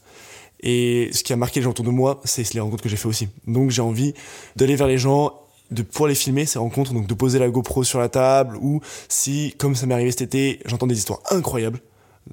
et 0.61 1.09
ce 1.13 1.23
qui 1.23 1.33
a 1.33 1.35
marqué 1.35 1.59
les 1.59 1.63
gens 1.63 1.71
autour 1.71 1.85
de 1.85 1.91
moi, 1.91 2.19
c'est 2.23 2.53
les 2.53 2.59
rencontres 2.59 2.83
que 2.83 2.89
j'ai 2.89 2.97
fait 2.97 3.07
aussi. 3.07 3.29
Donc 3.45 3.71
j'ai 3.71 3.81
envie 3.81 4.13
d'aller 4.55 4.75
vers 4.75 4.87
les 4.87 4.97
gens, 4.97 5.33
de 5.71 5.83
pouvoir 5.83 6.09
les 6.09 6.15
filmer, 6.15 6.45
ces 6.45 6.59
rencontres, 6.59 6.93
donc 6.93 7.07
de 7.07 7.13
poser 7.13 7.39
la 7.39 7.49
GoPro 7.49 7.83
sur 7.83 7.99
la 7.99 8.09
table, 8.09 8.57
ou 8.61 8.81
si, 9.09 9.53
comme 9.57 9.75
ça 9.75 9.85
m'est 9.85 9.93
arrivé 9.93 10.11
cet 10.11 10.21
été, 10.21 10.59
j'entends 10.65 10.87
des 10.87 10.97
histoires 10.97 11.19
incroyables 11.29 11.79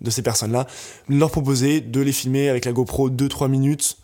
de 0.01 0.11
ces 0.11 0.23
personnes-là, 0.23 0.67
leur 1.09 1.31
proposer 1.31 1.81
de 1.81 2.01
les 2.01 2.13
filmer 2.13 2.49
avec 2.49 2.65
la 2.65 2.73
GoPro 2.73 3.11
2-3 3.11 3.49
minutes 3.49 3.99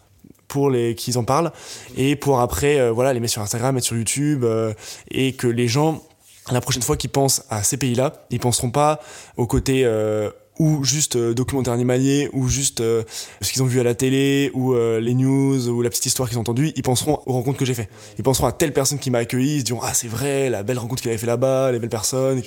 pour 0.51 0.69
les 0.69 0.95
qu'ils 0.95 1.17
en 1.17 1.25
parlent 1.25 1.53
et 1.97 2.17
pour 2.17 2.41
après 2.41 2.81
euh, 2.81 2.91
voilà 2.91 3.13
les 3.13 3.21
mettre 3.21 3.33
sur 3.33 3.43
Instagram 3.43 3.73
mettre 3.75 3.87
sur 3.87 3.97
YouTube 3.97 4.43
euh, 4.45 4.75
et 5.09 5.33
que 5.33 5.47
les 5.47 5.69
gens 5.69 6.03
la 6.51 6.61
prochaine 6.61 6.83
fois 6.83 6.97
qu'ils 6.97 7.11
pensent 7.11 7.45
à 7.51 7.63
ces 7.63 7.77
pays-là 7.77 8.27
ils 8.31 8.41
penseront 8.41 8.73
pas 8.73 9.01
au 9.37 9.47
côté 9.47 9.85
euh, 9.85 10.29
ou 10.61 10.85
juste 10.85 11.17
euh, 11.17 11.33
documentaire 11.33 11.73
animalier, 11.73 12.29
ou 12.35 12.47
juste 12.47 12.83
euh, 12.83 13.03
ce 13.41 13.51
qu'ils 13.51 13.63
ont 13.63 13.67
vu 13.67 13.81
à 13.81 13.83
la 13.83 13.95
télé, 13.95 14.51
ou 14.53 14.75
euh, 14.75 15.01
les 15.01 15.15
news, 15.15 15.71
ou 15.71 15.81
la 15.81 15.89
petite 15.89 16.05
histoire 16.05 16.29
qu'ils 16.29 16.37
ont 16.37 16.43
entendue, 16.43 16.71
ils 16.77 16.83
penseront 16.83 17.19
aux 17.25 17.33
rencontres 17.33 17.59
que 17.59 17.65
j'ai 17.65 17.73
fait. 17.73 17.89
Ils 18.19 18.23
penseront 18.23 18.47
à 18.47 18.53
telle 18.53 18.75
personne 18.75 18.99
qui 18.99 19.11
m'a 19.11 19.19
accueilli, 19.19 19.57
ils 19.57 19.61
se 19.61 19.65
diront 19.65 19.81
ah 19.83 19.95
c'est 19.95 20.07
vrai, 20.07 20.51
la 20.51 20.63
belle 20.63 20.79
rencontre 20.79 21.01
qu'il 21.01 21.11
avait 21.11 21.17
fait 21.19 21.27
là-bas, 21.27 21.73
les 21.73 21.79
belles 21.79 21.89
personnes. 21.89 22.43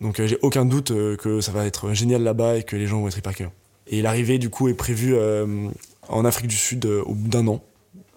Donc 0.00 0.20
j'ai 0.20 0.36
aucun 0.42 0.64
doute 0.64 0.88
que 1.16 1.40
ça 1.40 1.52
va 1.52 1.64
être 1.64 1.92
génial 1.92 2.24
là-bas 2.24 2.56
et 2.56 2.64
que 2.64 2.74
les 2.74 2.88
gens 2.88 3.00
vont 3.00 3.06
être 3.06 3.18
hyper 3.18 3.30
accueillants. 3.30 3.52
Et 3.86 4.02
l'arrivée 4.02 4.38
du 4.38 4.50
coup 4.50 4.66
est 4.66 4.74
prévue 4.74 5.14
en 6.08 6.24
Afrique 6.24 6.48
du 6.48 6.56
Sud 6.56 6.86
au 6.86 7.14
bout 7.14 7.28
d'un 7.28 7.46
an. 7.46 7.62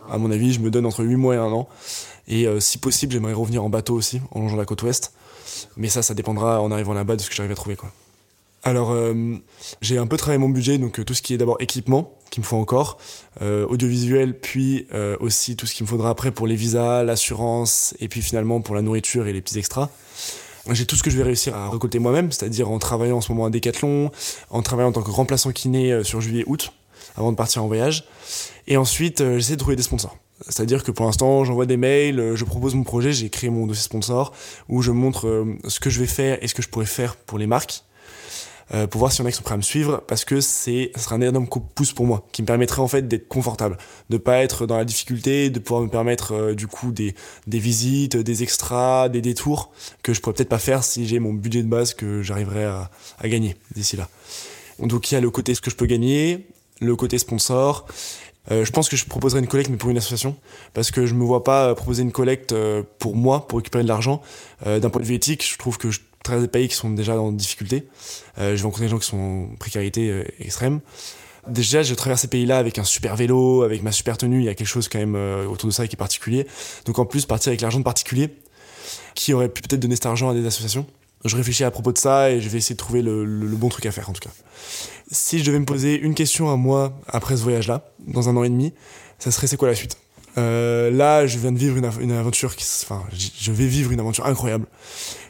À 0.09 0.17
mon 0.17 0.31
avis, 0.31 0.51
je 0.51 0.61
me 0.61 0.71
donne 0.71 0.87
entre 0.87 1.03
8 1.03 1.15
mois 1.15 1.35
et 1.35 1.37
un 1.37 1.51
an. 1.51 1.69
Et 2.27 2.47
si 2.59 2.79
possible, 2.79 3.13
j'aimerais 3.13 3.33
revenir 3.33 3.63
en 3.63 3.69
bateau 3.69 3.93
aussi, 3.93 4.19
en 4.31 4.39
longeant 4.39 4.57
la 4.57 4.65
côte 4.65 4.81
ouest. 4.81 5.13
Mais 5.77 5.89
ça, 5.89 6.01
ça 6.01 6.15
dépendra 6.15 6.59
en 6.59 6.71
arrivant 6.71 6.95
là-bas 6.95 7.17
de 7.17 7.21
ce 7.21 7.29
que 7.29 7.35
j'arrive 7.35 7.51
à 7.51 7.55
trouver 7.55 7.75
quoi. 7.75 7.91
Alors, 8.67 8.93
euh, 8.93 9.35
j'ai 9.81 9.99
un 9.99 10.07
peu 10.07 10.17
travaillé 10.17 10.39
mon 10.39 10.49
budget, 10.49 10.79
donc 10.79 10.99
euh, 10.99 11.03
tout 11.05 11.13
ce 11.13 11.21
qui 11.21 11.35
est 11.35 11.37
d'abord 11.37 11.57
équipement, 11.59 12.17
qu'il 12.31 12.41
me 12.41 12.47
faut 12.47 12.57
encore, 12.57 12.97
euh, 13.43 13.63
audiovisuel, 13.67 14.39
puis 14.39 14.87
aussi 15.19 15.55
tout 15.55 15.67
ce 15.67 15.75
qu'il 15.75 15.85
me 15.85 15.89
faudra 15.89 16.09
après 16.09 16.31
pour 16.31 16.47
les 16.47 16.55
visas, 16.55 17.03
l'assurance, 17.03 17.93
et 17.99 18.07
puis 18.07 18.23
finalement 18.23 18.61
pour 18.61 18.73
la 18.73 18.81
nourriture 18.81 19.27
et 19.27 19.33
les 19.33 19.41
petits 19.41 19.59
extras. 19.59 19.89
J'ai 20.71 20.87
tout 20.87 20.95
ce 20.95 21.03
que 21.03 21.11
je 21.11 21.17
vais 21.17 21.23
réussir 21.23 21.55
à 21.55 21.69
récolter 21.69 21.99
moi-même, 21.99 22.31
c'est-à-dire 22.31 22.71
en 22.71 22.79
travaillant 22.79 23.17
en 23.17 23.21
ce 23.21 23.31
moment 23.31 23.45
à 23.45 23.51
Decathlon, 23.51 24.09
en 24.49 24.61
travaillant 24.63 24.89
en 24.89 24.93
tant 24.93 25.03
que 25.03 25.11
remplaçant 25.11 25.51
kiné 25.51 26.03
sur 26.03 26.21
juillet-août, 26.21 26.73
avant 27.17 27.31
de 27.31 27.37
partir 27.37 27.63
en 27.63 27.67
voyage. 27.67 28.05
Et 28.65 28.77
ensuite, 28.77 29.19
j'essaie 29.19 29.53
de 29.53 29.59
trouver 29.59 29.75
des 29.75 29.83
sponsors. 29.83 30.17
C'est-à-dire 30.49 30.83
que 30.83 30.89
pour 30.89 31.05
l'instant, 31.05 31.45
j'envoie 31.45 31.67
des 31.67 31.77
mails, 31.77 32.31
je 32.33 32.43
propose 32.45 32.73
mon 32.73 32.83
projet, 32.83 33.13
j'ai 33.13 33.29
créé 33.29 33.51
mon 33.51 33.67
dossier 33.67 33.83
sponsor, 33.83 34.33
où 34.69 34.81
je 34.81 34.89
montre 34.89 35.45
ce 35.67 35.79
que 35.79 35.91
je 35.91 35.99
vais 35.99 36.07
faire 36.07 36.43
et 36.43 36.47
ce 36.47 36.55
que 36.55 36.63
je 36.63 36.69
pourrais 36.69 36.87
faire 36.87 37.15
pour 37.15 37.37
les 37.37 37.45
marques. 37.45 37.83
Euh, 38.73 38.87
pour 38.87 38.97
voir 38.97 39.11
si 39.11 39.21
en 39.21 39.25
a 39.25 39.31
qui 39.31 39.37
sont 39.37 39.43
prêts 39.43 39.53
à 39.53 39.57
me 39.57 39.61
suivre 39.61 40.01
parce 40.07 40.25
que 40.25 40.41
c'est 40.41 40.91
ça 40.95 41.01
sera 41.01 41.15
un 41.15 41.21
énorme 41.21 41.47
coup 41.47 41.59
de 41.59 41.65
pouce 41.75 41.93
pour 41.93 42.07
moi 42.07 42.25
qui 42.31 42.41
me 42.41 42.47
permettrait 42.47 42.81
en 42.81 42.87
fait 42.87 43.07
d'être 43.07 43.27
confortable. 43.27 43.77
De 44.09 44.17
pas 44.17 44.37
être 44.39 44.65
dans 44.65 44.77
la 44.77 44.85
difficulté 44.85 45.51
de 45.51 45.59
pouvoir 45.59 45.83
me 45.83 45.87
permettre 45.87 46.33
euh, 46.33 46.55
du 46.55 46.65
coup 46.65 46.91
des, 46.91 47.13
des 47.45 47.59
visites 47.59 48.17
des 48.17 48.41
extras 48.41 49.07
des 49.09 49.21
détours 49.21 49.71
que 50.01 50.13
je 50.13 50.21
pourrais 50.21 50.33
peut-être 50.33 50.49
pas 50.49 50.57
faire 50.57 50.83
si 50.83 51.07
j'ai 51.07 51.19
mon 51.19 51.33
budget 51.33 51.61
de 51.61 51.67
base 51.67 51.93
que 51.93 52.23
j'arriverai 52.23 52.65
à, 52.65 52.89
à 53.19 53.29
gagner 53.29 53.55
d'ici 53.75 53.97
là. 53.97 54.09
Donc 54.79 55.11
il 55.11 55.13
y 55.13 55.17
a 55.17 55.21
le 55.21 55.29
côté 55.29 55.53
ce 55.53 55.61
que 55.61 55.69
je 55.69 55.75
peux 55.75 55.85
gagner 55.85 56.47
le 56.81 56.95
côté 56.95 57.17
sponsor 57.17 57.85
euh, 58.51 58.65
je 58.65 58.71
pense 58.71 58.89
que 58.89 58.95
je 58.95 59.05
proposerai 59.05 59.39
une 59.39 59.47
collecte, 59.47 59.69
mais 59.69 59.77
pour 59.77 59.89
une 59.89 59.97
association, 59.97 60.35
parce 60.73 60.91
que 60.91 61.05
je 61.05 61.13
me 61.13 61.23
vois 61.23 61.43
pas 61.43 61.73
proposer 61.75 62.03
une 62.03 62.11
collecte 62.11 62.53
pour 62.99 63.15
moi, 63.15 63.47
pour 63.47 63.59
récupérer 63.59 63.83
de 63.83 63.89
l'argent. 63.89 64.21
D'un 64.65 64.89
point 64.89 65.01
de 65.01 65.07
vue 65.07 65.15
éthique, 65.15 65.45
je 65.47 65.57
trouve 65.57 65.77
que 65.77 65.91
je 65.91 65.99
très 66.25 66.41
des 66.41 66.47
pays 66.49 66.67
qui 66.67 66.75
sont 66.75 66.89
déjà 66.89 67.17
en 67.17 67.31
difficulté. 67.31 67.87
Euh, 68.37 68.51
je 68.51 68.61
vais 68.61 68.63
rencontrer 68.63 68.85
des 68.85 68.89
gens 68.89 68.99
qui 68.99 69.07
sont 69.07 69.17
en 69.51 69.55
précarité 69.57 70.09
euh, 70.09 70.23
extrême. 70.39 70.81
Déjà, 71.47 71.83
je 71.83 71.93
traverse 71.93 72.21
ces 72.21 72.27
pays-là 72.27 72.57
avec 72.57 72.79
un 72.79 72.83
super 72.83 73.15
vélo, 73.15 73.61
avec 73.61 73.83
ma 73.83 73.91
super 73.91 74.17
tenue. 74.17 74.39
Il 74.39 74.45
y 74.45 74.49
a 74.49 74.55
quelque 74.55 74.67
chose 74.67 74.89
quand 74.89 74.97
même 74.97 75.15
euh, 75.15 75.45
autour 75.45 75.69
de 75.69 75.73
ça 75.73 75.87
qui 75.87 75.95
est 75.95 75.97
particulier. 75.97 76.47
Donc 76.85 76.99
en 76.99 77.05
plus, 77.05 77.25
partir 77.25 77.51
avec 77.51 77.61
l'argent 77.61 77.79
de 77.79 77.83
particuliers, 77.83 78.35
qui 79.13 79.33
aurait 79.33 79.49
pu 79.49 79.61
peut-être 79.61 79.79
donner 79.79 79.95
cet 79.95 80.07
argent 80.07 80.29
à 80.29 80.33
des 80.33 80.45
associations. 80.45 80.85
Je 81.25 81.35
réfléchis 81.35 81.63
à 81.63 81.71
propos 81.71 81.91
de 81.91 81.97
ça 81.97 82.29
et 82.29 82.39
je 82.39 82.47
vais 82.49 82.59
essayer 82.59 82.75
de 82.75 82.79
trouver 82.79 83.01
le, 83.01 83.25
bon 83.55 83.69
truc 83.69 83.85
à 83.87 83.91
faire 83.91 84.09
en 84.09 84.13
tout 84.13 84.21
cas. 84.21 84.29
Si 85.11 85.39
je 85.39 85.43
devais 85.43 85.59
me 85.59 85.65
poser 85.65 85.99
une 85.99 86.13
question 86.13 86.51
à 86.51 86.55
moi 86.55 86.93
après 87.07 87.35
ce 87.35 87.41
voyage-là, 87.41 87.89
dans 88.07 88.29
un 88.29 88.37
an 88.37 88.43
et 88.43 88.49
demi, 88.49 88.73
ça 89.17 89.31
serait 89.31 89.47
c'est 89.47 89.57
quoi 89.57 89.67
la 89.67 89.75
suite? 89.75 89.97
Euh, 90.37 90.91
là, 90.91 91.25
je 91.25 91.37
viens 91.39 91.51
de 91.51 91.57
vivre 91.57 91.77
une, 91.77 91.89
une 91.99 92.11
aventure 92.11 92.55
qui, 92.55 92.65
enfin, 92.83 93.03
je 93.13 93.51
vais 93.51 93.67
vivre 93.67 93.91
une 93.91 93.99
aventure 93.99 94.25
incroyable. 94.25 94.67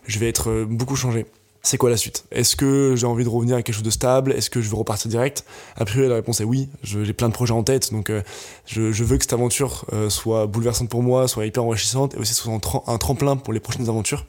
Je 0.08 0.20
vais 0.20 0.28
être 0.28 0.50
euh, 0.50 0.66
beaucoup 0.66 0.96
changé. 0.96 1.26
C'est 1.62 1.78
quoi 1.78 1.90
la 1.90 1.98
suite? 1.98 2.26
Est-ce 2.32 2.56
que 2.56 2.96
j'ai 2.96 3.08
envie 3.08 3.24
de 3.24 3.30
revenir 3.30 3.56
à 3.56 3.64
quelque 3.64 3.74
chose 3.74 3.84
de 3.84 3.90
stable? 3.90 4.34
Est-ce 4.34 4.50
que 4.50 4.62
je 4.62 4.70
veux 4.70 4.76
repartir 4.76 5.10
direct? 5.10 5.46
A 5.78 5.86
priori, 5.86 6.10
la 6.10 6.16
réponse 6.16 6.42
est 6.42 6.44
oui. 6.44 6.70
J'ai 6.84 7.14
plein 7.14 7.28
de 7.28 7.34
projets 7.34 7.54
en 7.54 7.64
tête, 7.64 7.92
donc 7.92 8.12
euh, 8.12 8.22
je, 8.68 8.82
veux 8.82 9.18
que 9.18 9.24
cette 9.24 9.34
aventure 9.34 9.86
soit 10.10 10.46
bouleversante 10.46 10.90
pour 10.90 11.02
moi, 11.02 11.28
soit 11.28 11.46
hyper 11.46 11.64
enrichissante, 11.64 12.14
et 12.14 12.18
aussi 12.18 12.36
soit 12.36 12.54
un 12.86 12.98
tremplin 13.00 13.36
pour 13.36 13.52
les 13.52 13.60
prochaines 13.60 13.90
aventures. 13.90 14.26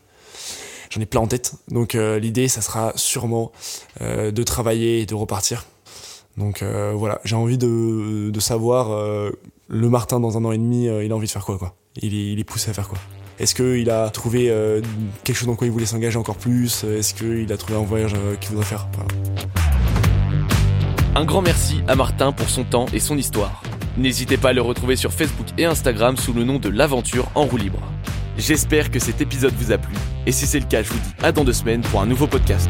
J'en 0.97 1.03
ai 1.03 1.07
plein 1.07 1.21
en 1.21 1.27
tête, 1.27 1.53
donc 1.69 1.93
l'idée, 1.93 2.49
ça 2.49 2.63
sera 2.63 2.93
sûrement 2.97 3.53
de 4.01 4.43
travailler 4.43 5.03
et 5.03 5.07
de 5.07 5.15
repartir. 5.15 5.67
Donc 6.39 6.63
voilà, 6.63 7.21
j'ai 7.25 7.37
envie 7.37 7.59
de, 7.59 8.41
savoir 8.41 8.91
le 9.69 9.89
Martin 9.89 10.21
dans 10.21 10.37
un 10.37 10.45
an 10.45 10.53
et 10.53 10.59
demi, 10.59 10.89
euh, 10.89 11.05
il 11.05 11.13
a 11.13 11.17
envie 11.17 11.27
de 11.27 11.33
faire 11.33 11.45
quoi, 11.45 11.59
quoi? 11.59 11.75
Il 12.01 12.15
est, 12.15 12.39
est 12.39 12.45
poussé 12.45 12.71
à 12.71 12.75
faire 12.75 12.89
quoi? 12.89 12.99
Est-ce 13.39 13.55
qu'il 13.55 13.91
a 13.91 14.09
trouvé 14.11 14.51
euh, 14.51 14.81
quelque 15.25 15.37
chose 15.37 15.49
dans 15.49 15.57
quoi 15.57 15.67
il 15.67 15.73
voulait 15.73 15.87
s'engager 15.87 16.19
encore 16.19 16.37
plus? 16.37 16.85
Est-ce 16.85 17.15
qu'il 17.15 17.53
a 17.53 17.57
trouvé 17.57 17.79
un 17.79 17.85
voyage 17.85 18.15
euh, 18.15 18.37
qu'il 18.37 18.51
voudrait 18.51 18.65
faire? 18.65 18.89
Un 21.15 21.25
grand 21.25 21.43
merci 21.43 21.81
à 21.89 21.97
Martin 21.97 22.33
pour 22.33 22.49
son 22.49 22.65
temps 22.65 22.87
et 22.93 23.01
son 23.01 23.19
histoire. 23.19 23.63
N'hésitez 23.97 24.37
pas 24.37 24.51
à 24.51 24.53
le 24.53 24.63
retrouver 24.63 24.97
sur 24.97 25.13
Facebook 25.13 25.47
et 25.59 25.65
Instagram 25.65 26.17
sous 26.17 26.33
le 26.33 26.45
nom 26.45 26.59
de 26.59 26.69
l'aventure 26.69 27.29
en 27.35 27.45
roue 27.45 27.57
libre. 27.57 27.81
J'espère 28.39 28.91
que 28.91 28.99
cet 28.99 29.21
épisode 29.21 29.55
vous 29.55 29.73
a 29.73 29.79
plu 29.79 29.95
Et 30.27 30.33
si 30.33 30.47
c'est 30.47 30.61
le 30.61 30.67
cas, 30.67 30.83
je 30.83 30.91
vous 30.91 30.99
dis 30.99 31.15
à 31.25 31.33
dans 31.33 31.45
deux 31.45 31.53
semaines 31.53 31.81
pour 31.81 32.03
un 32.03 32.07
nouveau 32.07 32.27
podcast. 32.27 32.69